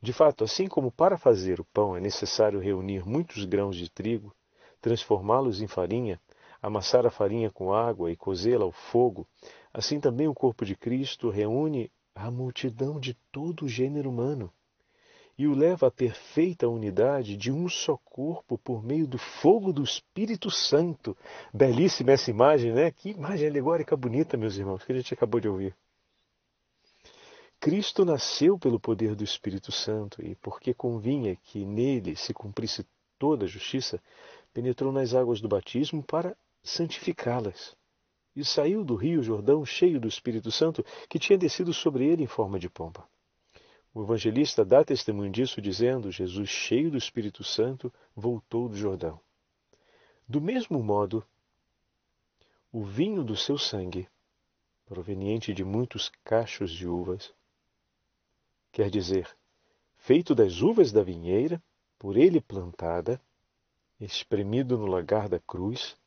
De 0.02 0.14
fato, 0.14 0.46
assim 0.46 0.66
como 0.66 0.90
para 0.90 1.18
fazer 1.18 1.60
o 1.60 1.66
pão 1.66 1.94
é 1.94 2.00
necessário 2.00 2.62
reunir 2.62 3.06
muitos 3.06 3.44
grãos 3.44 3.76
de 3.76 3.92
trigo, 3.92 4.34
transformá-los 4.80 5.62
em 5.62 5.68
farinha, 5.68 6.18
amassar 6.62 7.06
a 7.06 7.12
farinha 7.12 7.52
com 7.52 7.74
água 7.74 8.10
e 8.10 8.16
cozê-la 8.16 8.64
ao 8.64 8.72
fogo, 8.72 9.28
assim 9.74 10.00
também 10.00 10.30
o 10.30 10.34
corpo 10.34 10.64
de 10.64 10.74
Cristo 10.74 11.30
reúne 11.30 11.92
a 12.16 12.32
multidão 12.32 12.98
de 12.98 13.14
todo 13.30 13.66
o 13.66 13.68
gênero 13.68 14.10
humano 14.10 14.50
e 15.38 15.48
o 15.48 15.54
leva 15.54 15.88
à 15.88 15.92
perfeita 15.92 16.66
unidade 16.70 17.36
de 17.36 17.52
um 17.52 17.68
só 17.68 17.98
corpo 18.06 18.58
por 18.58 18.82
meio 18.82 19.06
do 19.06 19.18
fogo 19.18 19.74
do 19.74 19.84
Espírito 19.84 20.50
Santo. 20.50 21.16
Belíssima 21.54 22.14
essa 22.14 22.32
imagem, 22.32 22.72
né? 22.72 22.90
Que 22.90 23.10
imagem 23.10 23.50
alegórica 23.50 23.98
bonita, 23.98 24.38
meus 24.38 24.56
irmãos, 24.56 24.86
que 24.86 24.94
a 24.94 24.96
gente 24.96 25.14
acabou 25.14 25.42
de 25.42 25.50
ouvir. 25.50 25.76
Cristo 27.60 28.06
nasceu 28.06 28.58
pelo 28.58 28.80
poder 28.80 29.16
do 29.16 29.24
Espírito 29.24 29.72
Santo 29.72 30.24
e, 30.24 30.36
porque 30.36 30.74
convinha 30.74 31.36
que 31.36 31.66
nele 31.66 32.16
se 32.16 32.34
cumprisse 32.34 32.86
toda 33.18 33.46
a 33.46 33.48
justiça, 33.48 34.02
penetrou 34.54 34.92
nas 34.92 35.14
águas 35.14 35.42
do 35.42 35.48
batismo 35.48 36.04
para 36.04 36.38
santificá-las. 36.64 37.76
E 38.36 38.46
saiu 38.46 38.84
do 38.84 38.96
rio 38.96 39.24
Jordão 39.24 39.66
cheio 39.66 40.00
do 40.00 40.08
Espírito 40.08 40.52
Santo, 40.52 40.86
que 41.10 41.18
tinha 41.18 41.38
descido 41.38 41.74
sobre 41.74 42.06
ele 42.06 42.24
em 42.24 42.28
forma 42.28 42.60
de 42.60 42.70
pomba. 42.70 43.08
O 43.94 44.04
evangelista 44.04 44.64
dá 44.64 44.84
testemunho 44.84 45.32
disso, 45.32 45.60
dizendo: 45.60 46.12
Jesus, 46.12 46.48
cheio 46.48 46.92
do 46.92 46.98
Espírito 46.98 47.44
Santo, 47.44 47.92
voltou 48.16 48.70
do 48.70 48.78
Jordão. 48.78 49.20
Do 50.30 50.40
mesmo 50.40 50.84
modo, 50.84 51.26
o 52.72 52.84
vinho 52.84 53.24
do 53.24 53.36
seu 53.36 53.58
sangue, 53.58 54.08
proveniente 54.86 55.52
de 55.52 55.64
muitos 55.64 56.12
cachos 56.24 56.72
de 56.72 56.88
uvas, 56.88 57.34
quer 58.78 58.92
dizer, 58.92 59.28
feito 59.98 60.36
das 60.36 60.62
uvas 60.62 60.92
da 60.92 61.02
vinheira, 61.02 61.60
por 61.98 62.16
ele 62.16 62.40
plantada, 62.40 63.20
espremido 64.00 64.78
no 64.78 64.86
lagar 64.86 65.28
da 65.28 65.40
cruz, 65.40 65.98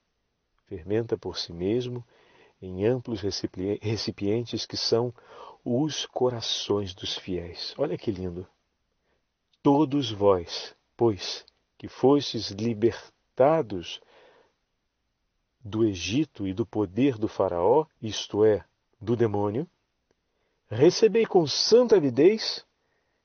fermenta 0.67 1.19
por 1.19 1.37
si 1.37 1.53
mesmo 1.53 2.07
em 2.63 2.87
amplos 2.87 3.23
recipientes 3.23 4.67
que 4.67 4.77
são 4.77 5.13
os 5.65 6.07
corações 6.07 6.95
dos 6.95 7.19
fiéis. 7.19 7.75
Olha 7.77 7.99
que 7.99 8.13
lindo. 8.13 8.47
Todos 9.61 10.13
vós, 10.13 10.73
pois, 10.97 11.45
que 11.77 11.89
fostes 11.89 12.51
libertados 12.51 14.01
do 15.59 15.85
Egito 15.85 16.47
e 16.47 16.55
do 16.55 16.65
poder 16.65 17.19
do 17.19 17.27
Faraó, 17.27 17.85
isto 18.01 18.45
é, 18.45 18.65
do 19.01 19.17
demônio, 19.17 19.69
recebei 20.71 21.27
com 21.27 21.47
santa 21.47 21.97
avidez 21.97 22.65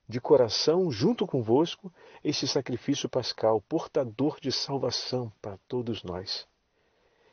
de 0.08 0.20
coração, 0.20 0.90
junto 0.90 1.26
convosco, 1.26 1.92
este 2.22 2.46
sacrifício 2.46 3.08
pascal, 3.08 3.60
portador 3.60 4.38
de 4.40 4.52
salvação 4.52 5.32
para 5.40 5.58
todos 5.68 6.02
nós. 6.02 6.46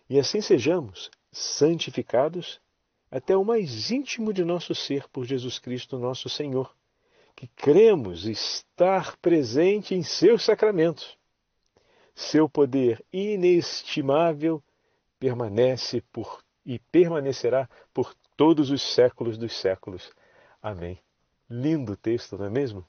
E 0.09 0.19
assim 0.19 0.41
sejamos 0.41 1.09
santificados 1.31 2.59
até 3.09 3.37
o 3.37 3.45
mais 3.45 3.91
íntimo 3.91 4.33
de 4.33 4.43
nosso 4.43 4.73
ser 4.73 5.07
por 5.09 5.25
Jesus 5.25 5.59
Cristo, 5.59 5.99
nosso 5.99 6.29
Senhor, 6.29 6.75
que 7.35 7.47
cremos 7.47 8.25
estar 8.25 9.17
presente 9.17 9.93
em 9.93 10.03
seus 10.03 10.43
sacramentos. 10.43 11.17
Seu 12.15 12.47
poder 12.47 13.03
inestimável 13.11 14.63
permanece 15.19 16.01
por 16.11 16.43
e 16.65 16.79
permanecerá 16.79 17.69
por 17.93 18.15
todos 18.35 18.69
os 18.69 18.81
séculos 18.81 19.37
dos 19.37 19.55
séculos. 19.55 20.11
Amém. 20.61 20.99
Lindo 21.49 21.95
texto, 21.95 22.37
não 22.37 22.45
é 22.45 22.49
mesmo? 22.49 22.87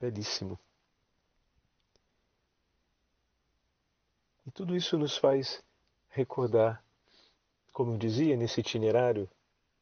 Belíssimo. 0.00 0.58
E 4.46 4.50
tudo 4.50 4.76
isso 4.76 4.98
nos 4.98 5.16
faz 5.16 5.62
recordar 6.08 6.84
como 7.74 7.92
eu 7.92 7.98
dizia, 7.98 8.36
nesse 8.36 8.60
itinerário 8.60 9.28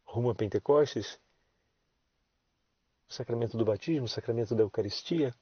rumo 0.03 0.31
a 0.31 0.35
Pentecostes, 0.35 1.21
o 3.07 3.13
sacramento 3.13 3.57
do 3.59 3.67
batismo, 3.67 4.07
o 4.07 4.09
sacramento 4.09 4.55
da 4.55 4.63
Eucaristia, 4.63 5.35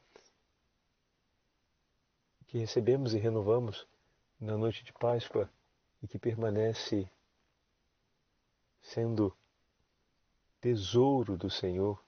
que 2.49 2.59
recebemos 2.59 3.15
e 3.15 3.19
renovamos 3.19 3.87
na 4.41 4.59
noite 4.59 4.83
de 4.83 4.93
Páscoa 4.93 5.49
e 6.03 6.09
que 6.09 6.19
permanece 6.19 7.09
sendo 8.93 9.33
tesouro 10.61 11.37
do 11.37 11.49
Senhor 11.49 12.03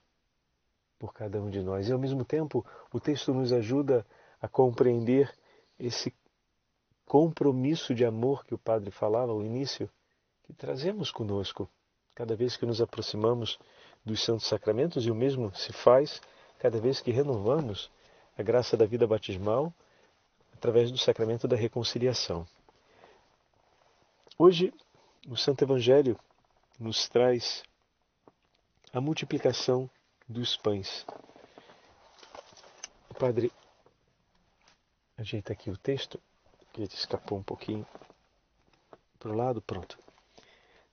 por 0.99 1.13
cada 1.13 1.41
um 1.41 1.49
de 1.49 1.61
nós. 1.61 1.87
E 1.87 1.93
ao 1.93 1.99
mesmo 1.99 2.25
tempo, 2.25 2.65
o 2.91 2.99
texto 2.99 3.33
nos 3.33 3.53
ajuda 3.53 4.05
a 4.41 4.47
compreender 4.47 5.33
esse 5.79 6.13
compromisso 7.05 7.95
de 7.95 8.05
amor 8.05 8.45
que 8.45 8.53
o 8.53 8.57
padre 8.57 8.91
falava 8.91 9.31
ao 9.31 9.43
início 9.43 9.89
que 10.43 10.53
trazemos 10.53 11.09
conosco 11.09 11.69
cada 12.13 12.35
vez 12.35 12.57
que 12.57 12.65
nos 12.65 12.81
aproximamos 12.81 13.57
dos 14.05 14.23
santos 14.23 14.47
sacramentos 14.47 15.05
e 15.05 15.11
o 15.11 15.15
mesmo 15.15 15.53
se 15.55 15.71
faz 15.71 16.21
cada 16.59 16.79
vez 16.79 16.99
que 17.01 17.11
renovamos 17.11 17.89
a 18.37 18.43
graça 18.43 18.75
da 18.75 18.85
vida 18.85 19.07
batismal 19.07 19.73
através 20.53 20.91
do 20.91 20.97
sacramento 20.97 21.47
da 21.47 21.55
reconciliação. 21.55 22.45
Hoje, 24.37 24.73
o 25.29 25.37
Santo 25.37 25.63
Evangelho 25.63 26.17
nos 26.79 27.07
traz 27.07 27.63
a 28.91 28.99
multiplicação 28.99 29.89
dos 30.27 30.57
pães. 30.57 31.05
O 33.09 33.13
padre 33.13 33.51
ajeita 35.17 35.53
aqui 35.53 35.69
o 35.69 35.77
texto, 35.77 36.21
que 36.71 36.81
ele 36.81 36.93
escapou 36.93 37.37
um 37.37 37.43
pouquinho 37.43 37.85
para 39.19 39.31
o 39.31 39.35
lado, 39.35 39.61
pronto. 39.61 39.97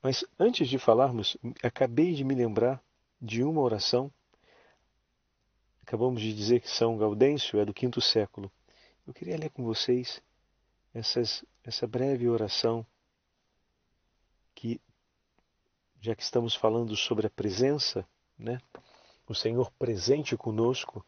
Mas 0.03 0.25
antes 0.39 0.69
de 0.69 0.79
falarmos, 0.79 1.37
acabei 1.63 2.15
de 2.15 2.25
me 2.25 2.35
lembrar 2.35 2.83
de 3.21 3.43
uma 3.43 3.61
oração. 3.61 4.11
Acabamos 5.83 6.23
de 6.23 6.33
dizer 6.33 6.61
que 6.61 6.71
São 6.71 6.97
Gaudêncio 6.97 7.59
é 7.59 7.65
do 7.65 7.75
quinto 7.75 8.01
século. 8.01 8.51
Eu 9.07 9.13
queria 9.13 9.37
ler 9.37 9.51
com 9.51 9.65
vocês 9.65 10.23
essas, 10.95 11.45
essa 11.65 11.87
breve 11.87 12.29
oração 12.29 12.87
que, 14.55 14.81
já 16.01 16.15
que 16.15 16.23
estamos 16.23 16.55
falando 16.55 16.97
sobre 16.97 17.27
a 17.27 17.31
presença, 17.31 18.07
né? 18.39 18.59
O 19.29 19.35
Senhor 19.35 19.71
presente 19.79 20.37
conosco 20.37 21.05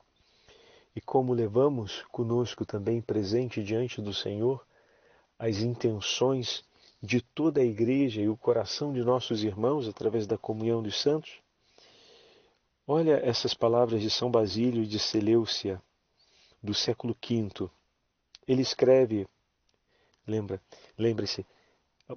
e 0.94 1.00
como 1.00 1.32
levamos 1.32 2.02
conosco 2.12 2.66
também 2.66 3.00
presente 3.00 3.62
diante 3.64 4.00
do 4.02 4.12
Senhor 4.12 4.64
as 5.38 5.58
intenções 5.58 6.62
de 7.02 7.20
toda 7.20 7.60
a 7.60 7.64
igreja 7.64 8.20
e 8.20 8.28
o 8.28 8.36
coração 8.36 8.92
de 8.92 9.02
nossos 9.02 9.42
irmãos 9.42 9.88
através 9.88 10.26
da 10.26 10.36
comunhão 10.36 10.82
dos 10.82 11.00
santos? 11.00 11.40
Olha 12.86 13.14
essas 13.24 13.54
palavras 13.54 14.02
de 14.02 14.10
São 14.10 14.30
Basílio 14.30 14.86
de 14.86 14.98
Seleucia, 14.98 15.80
do 16.62 16.74
século 16.74 17.16
V. 17.26 17.70
Ele 18.46 18.60
escreve, 18.60 19.26
lembra, 20.26 20.60
lembre-se, 20.98 21.46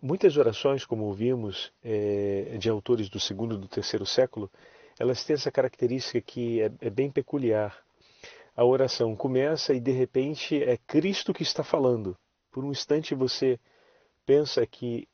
muitas 0.02 0.38
orações, 0.38 0.86
como 0.86 1.06
ouvimos, 1.06 1.72
é, 1.84 2.58
de 2.58 2.70
autores 2.70 3.10
do 3.10 3.20
segundo 3.20 3.56
e 3.56 3.58
do 3.58 3.68
terceiro 3.68 4.06
século, 4.06 4.50
elas 5.00 5.24
têm 5.24 5.34
essa 5.34 5.52
característica 5.52 6.22
que 6.22 6.62
é, 6.62 6.72
é 6.82 6.90
bem 6.90 7.12
peculiar. 7.12 7.78
A 8.56 8.64
oração 8.64 9.16
começa 9.16 9.74
e 9.74 9.80
de 9.80 9.92
repente 9.92 10.62
é 10.64 10.78
Cristo 10.78 11.34
que 11.34 11.44
está 11.44 11.64
falando. 11.64 12.18
Por 12.52 12.64
um 12.64 12.72
instante 12.72 13.14
você 13.14 13.60
pensa 14.26 14.66
que 14.66 15.08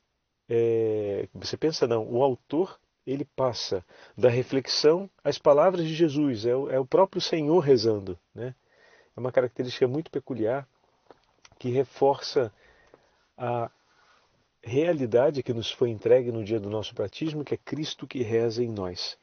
é, 0.48 1.28
você 1.34 1.56
pensa 1.56 1.86
não, 1.86 2.06
o 2.08 2.22
autor 2.22 2.78
ele 3.06 3.24
passa 3.24 3.84
da 4.16 4.28
reflexão 4.28 5.10
às 5.24 5.38
palavras 5.38 5.84
de 5.84 5.94
Jesus, 5.94 6.46
é 6.46 6.54
o, 6.54 6.70
é 6.70 6.78
o 6.78 6.86
próprio 6.86 7.20
Senhor 7.20 7.58
rezando, 7.58 8.16
né? 8.32 8.54
É 9.16 9.20
uma 9.20 9.32
característica 9.32 9.88
muito 9.88 10.10
peculiar 10.10 10.66
que 11.58 11.68
reforça 11.68 12.52
a 13.36 13.70
realidade 14.62 15.42
que 15.42 15.52
nos 15.52 15.70
foi 15.70 15.90
entregue 15.90 16.30
no 16.30 16.44
dia 16.44 16.60
do 16.60 16.70
nosso 16.70 16.94
batismo, 16.94 17.44
que 17.44 17.54
é 17.54 17.56
Cristo 17.56 18.06
que 18.06 18.22
reza 18.22 18.62
em 18.62 18.70
nós. 18.70 19.18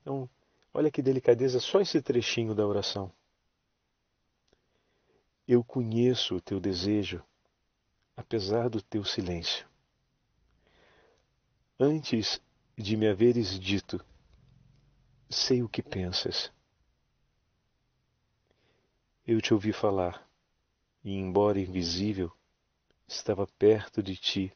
Então, 0.00 0.28
olha 0.72 0.90
que 0.90 1.02
delicadeza 1.02 1.58
só 1.58 1.80
esse 1.80 2.00
trechinho 2.02 2.54
da 2.54 2.66
oração. 2.66 3.10
Eu 5.48 5.64
conheço 5.64 6.36
o 6.36 6.40
teu 6.40 6.60
desejo, 6.60 7.22
apesar 8.16 8.68
do 8.68 8.82
teu 8.82 9.04
silêncio. 9.04 9.66
Antes 11.80 12.40
de 12.76 12.96
me 12.96 13.08
haveres 13.08 13.58
dito, 13.58 14.04
sei 15.28 15.62
o 15.62 15.68
que 15.68 15.82
pensas. 15.82 16.52
Eu 19.26 19.40
te 19.40 19.54
ouvi 19.54 19.72
falar, 19.72 20.28
e 21.02 21.14
embora 21.14 21.58
invisível, 21.58 22.30
estava 23.08 23.46
perto 23.46 24.02
de 24.02 24.16
ti 24.16 24.52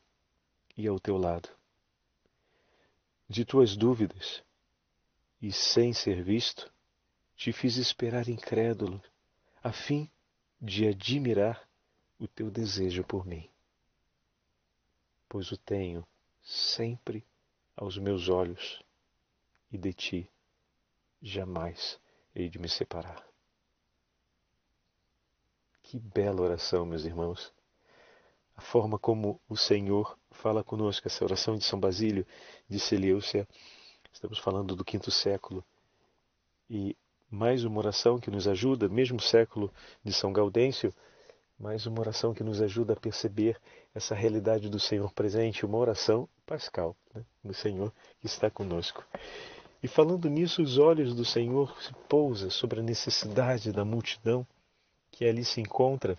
e 0.77 0.87
ao 0.87 1.01
teu 1.01 1.17
lado. 1.17 1.49
De 3.29 3.45
tuas 3.45 3.77
dúvidas, 3.77 4.43
e 5.41 5.53
sem 5.53 5.93
ser 5.93 6.23
visto, 6.23 6.73
te 7.35 7.53
fiz 7.53 7.77
esperar 7.77 8.29
incrédulo, 8.29 9.03
a 9.63 9.73
fim 9.73 10.11
de 10.61 10.89
admirar 10.89 11.69
o 12.19 12.27
teu 12.27 12.51
desejo 12.51 13.05
por 13.05 13.27
mim. 13.27 13.49
Pois 15.29 15.51
o 15.53 15.57
tenho 15.57 16.07
sempre 16.43 17.27
aos 17.77 17.99
meus 17.99 18.29
olhos, 18.29 18.83
e 19.71 19.77
de 19.77 19.93
ti 19.93 20.31
jamais 21.21 22.01
hei 22.35 22.49
de 22.49 22.59
me 22.59 22.69
separar. 22.69 23.27
Que 25.83 25.99
bela 25.99 26.43
oração, 26.43 26.85
meus 26.85 27.05
irmãos! 27.05 27.53
A 28.57 28.61
forma 28.63 28.99
como 28.99 29.41
o 29.49 29.57
Senhor 29.57 30.19
fala 30.31 30.65
conosco, 30.65 31.07
essa 31.07 31.25
oração 31.25 31.57
de 31.57 31.65
São 31.65 31.79
Basílio 31.79 32.27
de 32.69 32.81
Seleucia, 32.81 33.47
estamos 34.13 34.39
falando 34.39 34.75
do 34.75 34.85
quinto 34.85 35.11
século, 35.11 35.65
e 36.69 36.97
mais 37.31 37.65
uma 37.65 37.79
oração 37.79 38.19
que 38.19 38.31
nos 38.31 38.49
ajuda, 38.49 38.89
mesmo 38.89 39.21
século 39.21 39.73
de 40.03 40.13
São 40.13 40.33
Gaudêncio, 40.33 40.93
mais 41.59 41.87
uma 41.87 42.01
oração 42.01 42.35
que 42.35 42.43
nos 42.43 42.61
ajuda 42.61 42.93
a 42.93 43.01
perceber 43.01 43.61
essa 43.95 44.15
realidade 44.15 44.69
do 44.69 44.79
Senhor 44.79 45.13
presente, 45.13 45.65
uma 45.65 45.79
oração 45.79 46.29
pascal 46.45 46.97
né, 47.15 47.25
do 47.43 47.55
Senhor 47.55 47.93
que 48.21 48.27
está 48.27 48.51
conosco. 48.51 49.05
E 49.83 49.89
falando 49.89 50.29
nisso, 50.29 50.63
os 50.63 50.79
olhos 50.79 51.15
do 51.15 51.25
Senhor 51.25 51.75
se 51.81 51.93
pousam 52.09 52.51
sobre 52.51 52.81
a 52.81 52.83
necessidade 52.83 53.73
da 53.73 53.85
multidão 53.85 54.47
que 55.11 55.25
ali 55.25 55.45
se 55.45 55.61
encontra 55.61 56.19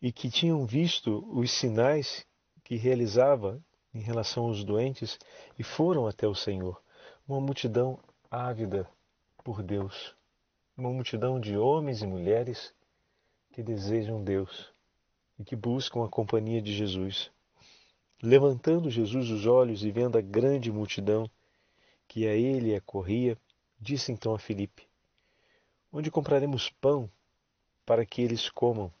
e 0.00 0.12
que 0.12 0.30
tinham 0.30 0.66
visto 0.66 1.26
os 1.32 1.50
sinais 1.50 2.26
que 2.62 2.76
realizava 2.76 3.62
em 3.94 4.00
relação 4.00 4.44
aos 4.44 4.62
doentes 4.64 5.18
e 5.58 5.62
foram 5.62 6.06
até 6.06 6.26
o 6.26 6.34
Senhor. 6.34 6.80
Uma 7.26 7.40
multidão 7.40 7.98
ávida 8.30 8.88
por 9.42 9.62
Deus, 9.62 10.14
uma 10.76 10.92
multidão 10.92 11.40
de 11.40 11.56
homens 11.56 12.02
e 12.02 12.06
mulheres 12.06 12.74
que 13.52 13.62
desejam 13.62 14.22
Deus 14.22 14.72
e 15.38 15.44
que 15.44 15.56
buscam 15.56 16.04
a 16.04 16.08
companhia 16.08 16.60
de 16.60 16.74
Jesus. 16.74 17.30
Levantando 18.22 18.90
Jesus 18.90 19.30
os 19.30 19.46
olhos 19.46 19.84
e 19.84 19.90
vendo 19.90 20.18
a 20.18 20.20
grande 20.20 20.70
multidão 20.70 21.30
que 22.08 22.26
a 22.26 22.34
ele 22.34 22.74
acorria, 22.74 23.36
disse 23.80 24.12
então 24.12 24.34
a 24.34 24.38
Filipe: 24.38 24.86
Onde 25.92 26.10
compraremos 26.10 26.70
pão 26.70 27.10
para 27.84 28.04
que 28.04 28.22
eles 28.22 28.48
comam? 28.48 28.92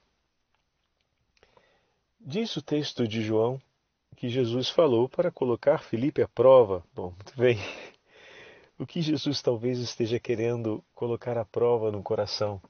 Diz 2.28 2.56
o 2.56 2.60
texto 2.60 3.06
de 3.06 3.22
João 3.22 3.62
que 4.16 4.28
Jesus 4.28 4.68
falou 4.68 5.08
para 5.08 5.30
colocar 5.30 5.78
Filipe 5.78 6.20
à 6.20 6.26
prova. 6.26 6.84
Bom, 6.92 7.10
muito 7.10 7.36
bem. 7.36 7.56
O 8.76 8.84
que 8.84 9.00
Jesus 9.00 9.40
talvez 9.40 9.78
esteja 9.78 10.18
querendo 10.18 10.84
colocar 10.92 11.38
à 11.38 11.44
prova 11.44 11.92
no 11.92 12.02
coração 12.02 12.60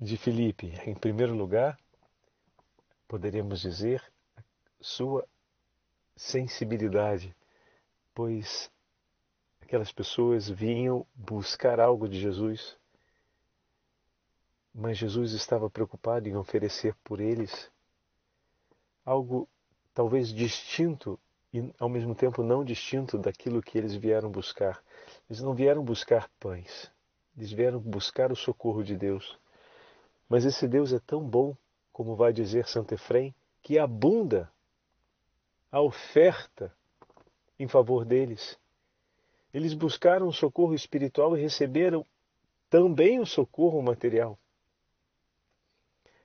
de 0.00 0.16
Filipe? 0.16 0.72
Em 0.86 0.94
primeiro 0.94 1.34
lugar, 1.34 1.78
poderíamos 3.06 3.60
dizer, 3.60 4.02
sua 4.80 5.28
sensibilidade, 6.16 7.36
pois 8.14 8.70
aquelas 9.60 9.92
pessoas 9.92 10.48
vinham 10.48 11.06
buscar 11.14 11.78
algo 11.78 12.08
de 12.08 12.18
Jesus, 12.18 12.78
mas 14.74 14.96
Jesus 14.96 15.32
estava 15.32 15.68
preocupado 15.68 16.30
em 16.30 16.34
oferecer 16.34 16.94
por 17.04 17.20
eles 17.20 17.70
algo 19.04 19.48
talvez 19.94 20.32
distinto 20.32 21.18
e 21.52 21.72
ao 21.78 21.88
mesmo 21.88 22.14
tempo 22.14 22.42
não 22.42 22.64
distinto 22.64 23.18
daquilo 23.18 23.62
que 23.62 23.76
eles 23.76 23.94
vieram 23.94 24.30
buscar. 24.30 24.82
Eles 25.28 25.42
não 25.42 25.54
vieram 25.54 25.84
buscar 25.84 26.30
pães, 26.40 26.90
eles 27.36 27.52
vieram 27.52 27.78
buscar 27.78 28.32
o 28.32 28.36
socorro 28.36 28.82
de 28.82 28.96
Deus. 28.96 29.38
Mas 30.28 30.44
esse 30.44 30.66
Deus 30.66 30.92
é 30.92 30.98
tão 30.98 31.22
bom, 31.22 31.54
como 31.92 32.16
vai 32.16 32.32
dizer 32.32 32.66
Santo 32.66 32.94
Efrem, 32.94 33.34
que 33.62 33.78
abunda 33.78 34.50
a 35.70 35.80
oferta 35.80 36.74
em 37.58 37.68
favor 37.68 38.04
deles. 38.04 38.58
Eles 39.52 39.74
buscaram 39.74 40.32
socorro 40.32 40.74
espiritual 40.74 41.36
e 41.36 41.40
receberam 41.40 42.06
também 42.70 43.20
o 43.20 43.26
socorro 43.26 43.82
material. 43.82 44.38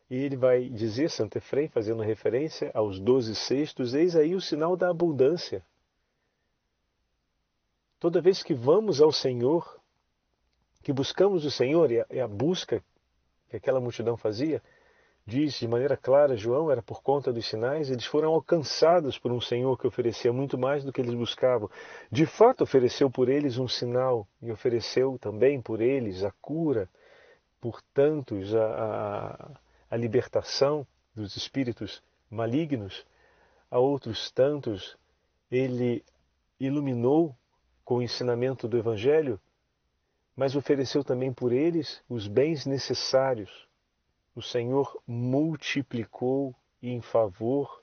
E 0.10 0.16
ele 0.16 0.38
vai 0.38 0.70
dizer, 0.70 1.10
Santo 1.10 1.38
Efrem, 1.38 1.68
fazendo 1.68 2.02
referência 2.02 2.72
aos 2.74 3.00
doze 3.00 3.36
cestos, 3.36 3.94
eis 3.94 4.16
aí 4.16 4.36
o 4.36 4.42
sinal 4.42 4.78
da 4.78 4.90
abundância. 4.90 5.64
Toda 8.00 8.22
vez 8.22 8.42
que 8.42 8.54
vamos 8.54 9.02
ao 9.02 9.12
Senhor, 9.12 9.80
que 10.82 10.94
buscamos 10.94 11.44
o 11.44 11.52
Senhor, 11.52 11.92
e 11.92 12.00
a, 12.00 12.06
e 12.10 12.20
a 12.22 12.28
busca 12.28 12.82
que 13.50 13.58
aquela 13.58 13.82
multidão 13.82 14.16
fazia, 14.16 14.62
diz 15.26 15.56
de 15.56 15.68
maneira 15.68 15.98
clara, 15.98 16.38
João, 16.38 16.72
era 16.72 16.82
por 16.82 17.02
conta 17.02 17.34
dos 17.34 17.46
sinais, 17.46 17.90
eles 17.90 18.06
foram 18.06 18.34
alcançados 18.34 19.20
por 19.20 19.32
um 19.32 19.42
Senhor 19.42 19.78
que 19.78 19.88
oferecia 19.88 20.32
muito 20.32 20.58
mais 20.58 20.86
do 20.86 20.94
que 20.94 21.02
eles 21.02 21.14
buscavam. 21.14 21.70
De 22.10 22.26
fato, 22.26 22.64
ofereceu 22.64 23.10
por 23.10 23.28
eles 23.28 23.58
um 23.58 23.68
sinal 23.68 24.26
e 24.42 24.52
ofereceu 24.52 25.18
também 25.20 25.62
por 25.62 25.82
eles 25.82 26.24
a 26.24 26.32
cura, 26.42 26.88
por 27.60 27.82
tantos 27.94 28.56
a, 28.56 28.66
a 28.66 29.67
a 29.90 29.96
libertação 29.96 30.86
dos 31.16 31.36
espíritos 31.36 32.04
malignos, 32.30 33.06
a 33.72 33.80
outros 33.80 34.32
tantos 34.32 34.98
ele 35.50 36.04
iluminou 36.60 37.36
com 37.84 37.98
o 37.98 38.02
ensinamento 38.02 38.68
do 38.68 38.78
Evangelho, 38.78 39.40
mas 40.36 40.56
ofereceu 40.56 41.04
também 41.04 41.34
por 41.34 41.52
eles 41.52 42.04
os 42.10 42.28
bens 42.28 42.66
necessários. 42.66 43.68
O 44.36 44.42
Senhor 44.42 45.02
multiplicou 45.08 46.54
em 46.82 47.02
favor 47.02 47.82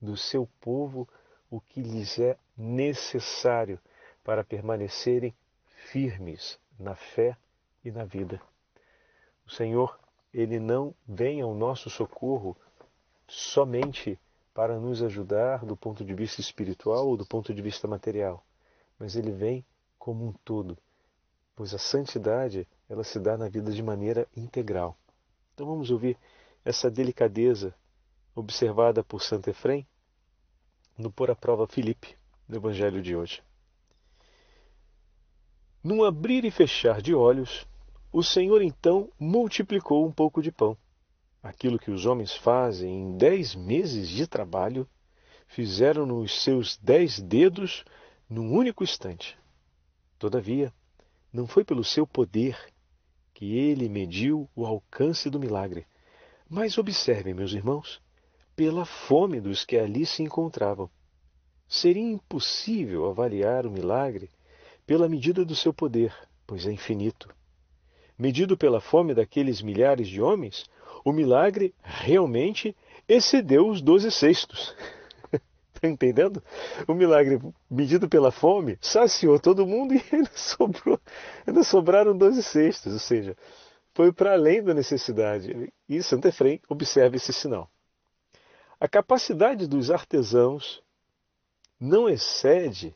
do 0.00 0.16
seu 0.16 0.48
povo 0.60 1.08
o 1.50 1.60
que 1.60 1.80
lhes 1.80 2.18
é 2.18 2.36
necessário 2.56 3.80
para 4.22 4.44
permanecerem 4.44 5.34
firmes 5.66 6.58
na 6.78 6.94
fé 6.94 7.36
e 7.84 7.90
na 7.90 8.04
vida. 8.04 8.40
O 9.46 9.50
Senhor 9.50 9.98
ele 10.32 10.58
não 10.58 10.94
vem 11.06 11.40
ao 11.40 11.54
nosso 11.54 11.88
socorro 11.88 12.56
somente 13.26 14.18
para 14.54 14.78
nos 14.78 15.02
ajudar 15.02 15.64
do 15.64 15.76
ponto 15.76 16.04
de 16.04 16.14
vista 16.14 16.40
espiritual 16.40 17.06
ou 17.06 17.16
do 17.16 17.26
ponto 17.26 17.54
de 17.54 17.62
vista 17.62 17.86
material, 17.86 18.44
mas 18.98 19.14
ele 19.14 19.30
vem 19.30 19.64
como 19.98 20.26
um 20.26 20.32
todo, 20.44 20.76
pois 21.54 21.74
a 21.74 21.78
santidade 21.78 22.66
ela 22.88 23.04
se 23.04 23.20
dá 23.20 23.36
na 23.36 23.48
vida 23.48 23.70
de 23.70 23.82
maneira 23.82 24.26
integral. 24.36 24.96
Então 25.54 25.66
vamos 25.66 25.90
ouvir 25.90 26.16
essa 26.64 26.90
delicadeza 26.90 27.74
observada 28.34 29.02
por 29.02 29.22
Santo 29.22 29.50
Efrem 29.50 29.86
no 30.96 31.10
Por 31.10 31.30
a 31.30 31.36
Prova 31.36 31.66
Filipe, 31.66 32.16
no 32.48 32.56
Evangelho 32.56 33.00
de 33.00 33.14
hoje. 33.14 33.42
Num 35.82 36.02
abrir 36.02 36.44
e 36.44 36.50
fechar 36.50 37.00
de 37.00 37.14
olhos, 37.14 37.66
o 38.10 38.22
Senhor 38.22 38.62
então 38.62 39.10
multiplicou 39.18 40.06
um 40.06 40.12
pouco 40.12 40.42
de 40.42 40.50
pão. 40.50 40.76
Aquilo 41.42 41.78
que 41.78 41.90
os 41.90 42.06
homens 42.06 42.34
fazem 42.34 42.90
em 42.90 43.16
dez 43.16 43.54
meses 43.54 44.08
de 44.08 44.26
trabalho, 44.26 44.88
fizeram 45.46 46.06
nos 46.06 46.42
seus 46.42 46.76
dez 46.78 47.20
dedos 47.20 47.84
num 48.28 48.52
único 48.52 48.82
instante. 48.82 49.38
Todavia, 50.18 50.72
não 51.32 51.46
foi 51.46 51.64
pelo 51.64 51.84
seu 51.84 52.06
poder 52.06 52.58
que 53.34 53.56
ele 53.56 53.88
mediu 53.88 54.48
o 54.54 54.66
alcance 54.66 55.30
do 55.30 55.38
milagre, 55.38 55.86
mas 56.48 56.76
observem, 56.76 57.34
meus 57.34 57.52
irmãos, 57.52 58.00
pela 58.56 58.84
fome 58.84 59.40
dos 59.40 59.64
que 59.64 59.76
ali 59.76 60.04
se 60.04 60.22
encontravam. 60.22 60.90
Seria 61.68 62.02
impossível 62.02 63.06
avaliar 63.08 63.66
o 63.66 63.70
milagre 63.70 64.30
pela 64.86 65.08
medida 65.08 65.44
do 65.44 65.54
seu 65.54 65.72
poder, 65.72 66.12
pois 66.46 66.66
é 66.66 66.72
infinito. 66.72 67.28
Medido 68.18 68.56
pela 68.56 68.80
fome 68.80 69.14
daqueles 69.14 69.62
milhares 69.62 70.08
de 70.08 70.20
homens, 70.20 70.64
o 71.04 71.12
milagre 71.12 71.72
realmente 71.82 72.76
excedeu 73.08 73.68
os 73.68 73.80
doze 73.80 74.10
cestos. 74.10 74.74
Está 75.72 75.86
entendendo? 75.88 76.42
O 76.88 76.94
milagre 76.94 77.40
medido 77.70 78.08
pela 78.08 78.32
fome 78.32 78.76
saciou 78.80 79.38
todo 79.38 79.66
mundo 79.66 79.94
e 79.96 80.02
ainda, 80.10 80.30
sobrou, 80.34 81.00
ainda 81.46 81.62
sobraram 81.62 82.16
doze 82.16 82.42
cestos, 82.42 82.92
ou 82.92 82.98
seja, 82.98 83.36
foi 83.94 84.12
para 84.12 84.32
além 84.32 84.62
da 84.62 84.74
necessidade. 84.74 85.72
E 85.88 86.02
Santo 86.02 86.26
Efrem 86.26 86.60
observa 86.68 87.16
esse 87.16 87.32
sinal. 87.32 87.70
A 88.80 88.88
capacidade 88.88 89.66
dos 89.66 89.90
artesãos 89.90 90.82
não 91.80 92.08
excede 92.08 92.94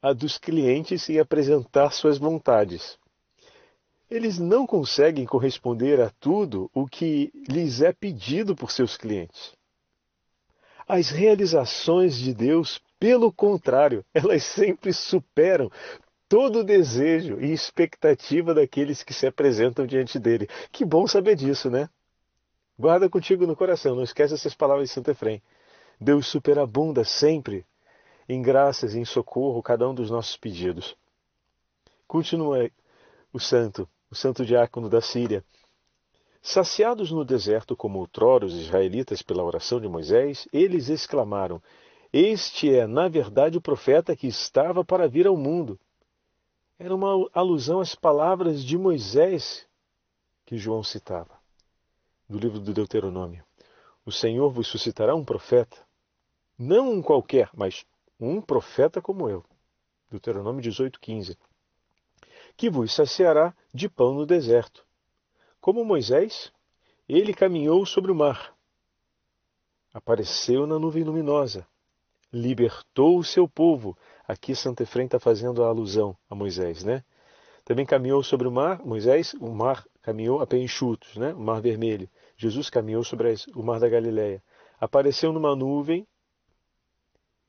a 0.00 0.12
dos 0.12 0.38
clientes 0.38 1.08
em 1.08 1.18
apresentar 1.18 1.90
suas 1.90 2.18
vontades. 2.18 2.98
Eles 4.10 4.38
não 4.38 4.66
conseguem 4.66 5.26
corresponder 5.26 6.00
a 6.00 6.10
tudo 6.20 6.70
o 6.72 6.86
que 6.86 7.32
lhes 7.48 7.80
é 7.82 7.92
pedido 7.92 8.54
por 8.54 8.70
seus 8.70 8.96
clientes. 8.96 9.52
As 10.86 11.10
realizações 11.10 12.16
de 12.16 12.32
Deus, 12.32 12.80
pelo 13.00 13.32
contrário, 13.32 14.04
elas 14.14 14.44
sempre 14.44 14.92
superam 14.92 15.70
todo 16.28 16.60
o 16.60 16.64
desejo 16.64 17.40
e 17.40 17.52
expectativa 17.52 18.54
daqueles 18.54 19.02
que 19.02 19.12
se 19.12 19.26
apresentam 19.26 19.86
diante 19.86 20.18
dele. 20.18 20.48
Que 20.70 20.84
bom 20.84 21.06
saber 21.06 21.34
disso, 21.34 21.68
né? 21.68 21.88
Guarda 22.78 23.08
contigo 23.08 23.46
no 23.46 23.56
coração, 23.56 23.96
não 23.96 24.02
esqueça 24.02 24.34
essas 24.34 24.54
palavras 24.54 24.88
de 24.88 24.94
Santo 24.94 25.10
Efrem. 25.10 25.42
Deus 26.00 26.26
superabunda 26.26 27.04
sempre 27.04 27.64
em 28.28 28.42
graças 28.42 28.94
e 28.94 28.98
em 28.98 29.04
socorro 29.04 29.62
cada 29.62 29.88
um 29.88 29.94
dos 29.94 30.10
nossos 30.10 30.36
pedidos. 30.36 30.96
Continua 32.06 32.70
o 33.32 33.40
santo, 33.40 33.88
o 34.16 34.18
santo 34.18 34.46
diácono 34.46 34.88
da 34.88 35.02
Síria. 35.02 35.44
Saciados 36.40 37.10
no 37.10 37.22
deserto 37.22 37.76
como 37.76 37.98
outrora 37.98 38.46
os 38.46 38.54
israelitas 38.54 39.20
pela 39.20 39.44
oração 39.44 39.78
de 39.78 39.86
Moisés, 39.86 40.48
eles 40.50 40.88
exclamaram: 40.88 41.62
Este 42.10 42.74
é, 42.74 42.86
na 42.86 43.08
verdade, 43.08 43.58
o 43.58 43.60
profeta 43.60 44.16
que 44.16 44.26
estava 44.26 44.82
para 44.82 45.06
vir 45.06 45.26
ao 45.26 45.36
mundo. 45.36 45.78
Era 46.78 46.94
uma 46.94 47.28
alusão 47.32 47.80
às 47.80 47.94
palavras 47.94 48.64
de 48.64 48.78
Moisés 48.78 49.66
que 50.46 50.56
João 50.56 50.82
citava, 50.82 51.38
do 52.28 52.38
livro 52.38 52.58
do 52.60 52.72
Deuteronômio. 52.72 53.44
O 54.04 54.12
Senhor 54.12 54.50
vos 54.50 54.68
suscitará 54.68 55.14
um 55.14 55.24
profeta, 55.24 55.76
não 56.58 56.92
um 56.92 57.02
qualquer, 57.02 57.50
mas 57.54 57.84
um 58.20 58.40
profeta 58.40 59.02
como 59.02 59.28
eu. 59.28 59.44
Deuteronômio 60.10 60.62
18,15. 60.62 61.36
Que 62.56 62.70
vos 62.70 62.94
saciará 62.94 63.54
de 63.72 63.88
pão 63.88 64.14
no 64.14 64.24
deserto. 64.26 64.84
Como 65.60 65.84
Moisés, 65.84 66.52
ele 67.08 67.34
caminhou 67.34 67.84
sobre 67.84 68.10
o 68.10 68.14
mar. 68.14 68.54
Apareceu 69.92 70.66
na 70.66 70.78
nuvem 70.78 71.04
luminosa. 71.04 71.66
Libertou 72.32 73.18
o 73.18 73.24
seu 73.24 73.48
povo. 73.48 73.96
Aqui 74.26 74.54
Santa 74.54 74.82
Efrem 74.82 75.06
está 75.06 75.18
fazendo 75.18 75.62
a 75.64 75.68
alusão 75.68 76.16
a 76.28 76.34
Moisés, 76.34 76.84
né? 76.84 77.04
Também 77.66 77.84
caminhou 77.84 78.22
sobre 78.22 78.46
o 78.46 78.52
mar, 78.52 78.80
Moisés, 78.86 79.34
o 79.40 79.50
mar 79.50 79.84
caminhou 80.00 80.40
a 80.40 80.46
pé 80.46 80.56
enxutos, 80.56 81.16
né? 81.16 81.34
o 81.34 81.40
mar 81.40 81.60
vermelho. 81.60 82.08
Jesus 82.36 82.70
caminhou 82.70 83.02
sobre 83.02 83.34
o 83.56 83.62
mar 83.64 83.80
da 83.80 83.88
Galileia. 83.88 84.40
Apareceu 84.78 85.32
numa 85.32 85.56
nuvem, 85.56 86.06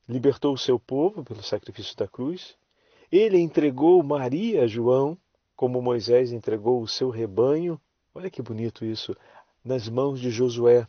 libertou 0.10 0.56
o 0.56 0.58
seu 0.58 0.80
povo 0.80 1.24
pelo 1.24 1.44
sacrifício 1.44 1.96
da 1.96 2.08
cruz. 2.08 2.58
Ele 3.12 3.40
entregou 3.40 4.02
Maria 4.04 4.64
a 4.64 4.68
João, 4.68 5.18
como 5.56 5.82
Moisés 5.82 6.32
entregou 6.32 6.82
o 6.82 6.88
seu 6.88 7.10
rebanho. 7.10 7.80
Olha 8.14 8.30
que 8.30 8.42
bonito 8.42 8.86
isso, 8.86 9.16
nas 9.64 9.88
mãos 9.88 10.20
de 10.20 10.30
Josué. 10.30 10.88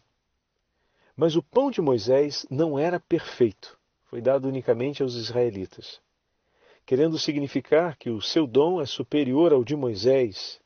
Mas 1.17 1.37
o 1.37 1.43
pão 1.43 1.71
de 1.71 1.81
Moisés 1.81 2.47
não 2.51 2.79
era 2.79 3.01
perfeito, 3.01 3.79
foi 4.05 4.21
dado 4.21 4.49
unicamente 4.49 5.03
aos 5.03 5.15
israelitas 5.15 6.01
querendo 6.89 7.19
significar 7.19 7.99
que 7.99 8.09
o 8.09 8.19
seu 8.23 8.47
dom 8.47 8.81
é 8.81 8.87
superior 8.87 9.53
ao 9.53 9.63
de 9.63 9.77
Moisés 9.77 10.59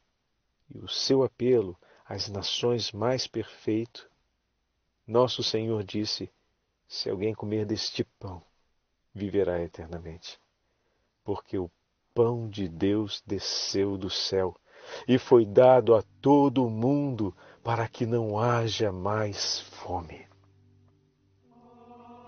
e 0.73 0.79
o 0.79 0.87
seu 0.87 1.25
apelo 1.25 1.77
às 2.07 2.29
nações 2.29 2.93
mais 2.93 3.27
perfeito. 3.27 4.09
Nosso 5.05 5.43
Senhor 5.43 5.83
disse: 5.83 6.31
Se 6.87 7.11
alguém 7.11 7.35
comer 7.35 7.67
deste 7.67 8.05
pão, 8.21 8.41
viverá 9.13 9.61
eternamente. 9.65 10.39
Porque 11.25 11.59
o 11.59 11.71
pão 12.15 12.49
de 12.49 12.69
Deus 12.69 13.23
desceu 13.27 13.97
do 13.97 14.11
céu 14.11 14.55
e 15.07 15.19
foi 15.19 15.47
dado 15.47 15.95
a 15.95 16.03
todo 16.21 16.65
o 16.65 16.71
mundo 16.71 17.35
para 17.63 17.87
que 17.89 18.05
não 18.05 18.39
haja 18.39 18.91
mais 18.91 19.61
fome. 19.61 20.27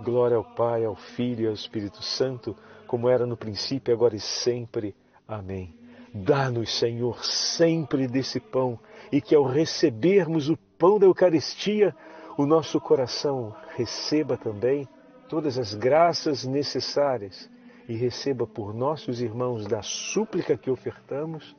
Glória 0.02 0.36
ao 0.36 0.44
Pai, 0.44 0.84
ao 0.84 0.94
Filho 0.94 1.44
e 1.44 1.46
ao 1.48 1.54
Espírito 1.54 2.02
Santo 2.02 2.56
como 2.86 3.08
era 3.08 3.26
no 3.26 3.36
princípio, 3.36 3.92
agora 3.92 4.14
e 4.14 4.20
sempre. 4.20 4.94
Amém. 5.26 5.74
Dá-nos, 6.14 6.78
Senhor, 6.78 7.24
sempre 7.24 8.06
desse 8.06 8.38
pão, 8.38 8.78
e 9.10 9.20
que 9.20 9.34
ao 9.34 9.44
recebermos 9.44 10.48
o 10.48 10.56
pão 10.78 10.98
da 10.98 11.06
Eucaristia, 11.06 11.92
o 12.38 12.46
nosso 12.46 12.80
coração 12.80 13.52
receba 13.74 14.36
também 14.36 14.88
todas 15.28 15.58
as 15.58 15.74
graças 15.74 16.44
necessárias 16.44 17.50
e 17.88 17.94
receba 17.94 18.46
por 18.46 18.74
nossos 18.74 19.20
irmãos 19.20 19.66
da 19.66 19.82
súplica 19.82 20.56
que 20.56 20.70
ofertamos 20.70 21.54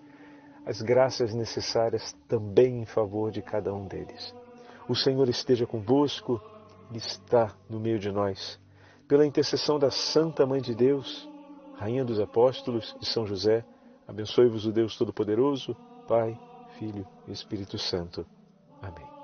as 0.65 0.81
graças 0.81 1.33
necessárias 1.33 2.13
também 2.27 2.81
em 2.81 2.85
favor 2.85 3.31
de 3.31 3.41
cada 3.41 3.73
um 3.73 3.87
deles. 3.87 4.33
O 4.89 4.95
Senhor 4.95 5.29
esteja 5.29 5.65
convosco, 5.65 6.41
Ele 6.89 6.97
está 6.97 7.55
no 7.69 7.79
meio 7.79 7.99
de 7.99 8.11
nós 8.11 8.59
pela 9.07 9.25
intercessão 9.25 9.77
da 9.77 9.91
Santa 9.91 10.45
Mãe 10.45 10.61
de 10.61 10.73
Deus, 10.73 11.29
Rainha 11.75 12.03
dos 12.03 12.19
Apóstolos 12.19 12.95
e 13.01 13.05
São 13.05 13.25
José, 13.25 13.63
abençoe-vos 14.07 14.65
o 14.65 14.71
Deus 14.71 14.97
Todo-Poderoso, 14.97 15.75
Pai, 16.07 16.37
Filho 16.79 17.05
e 17.27 17.31
Espírito 17.31 17.77
Santo. 17.77 18.25
Amém. 18.81 19.14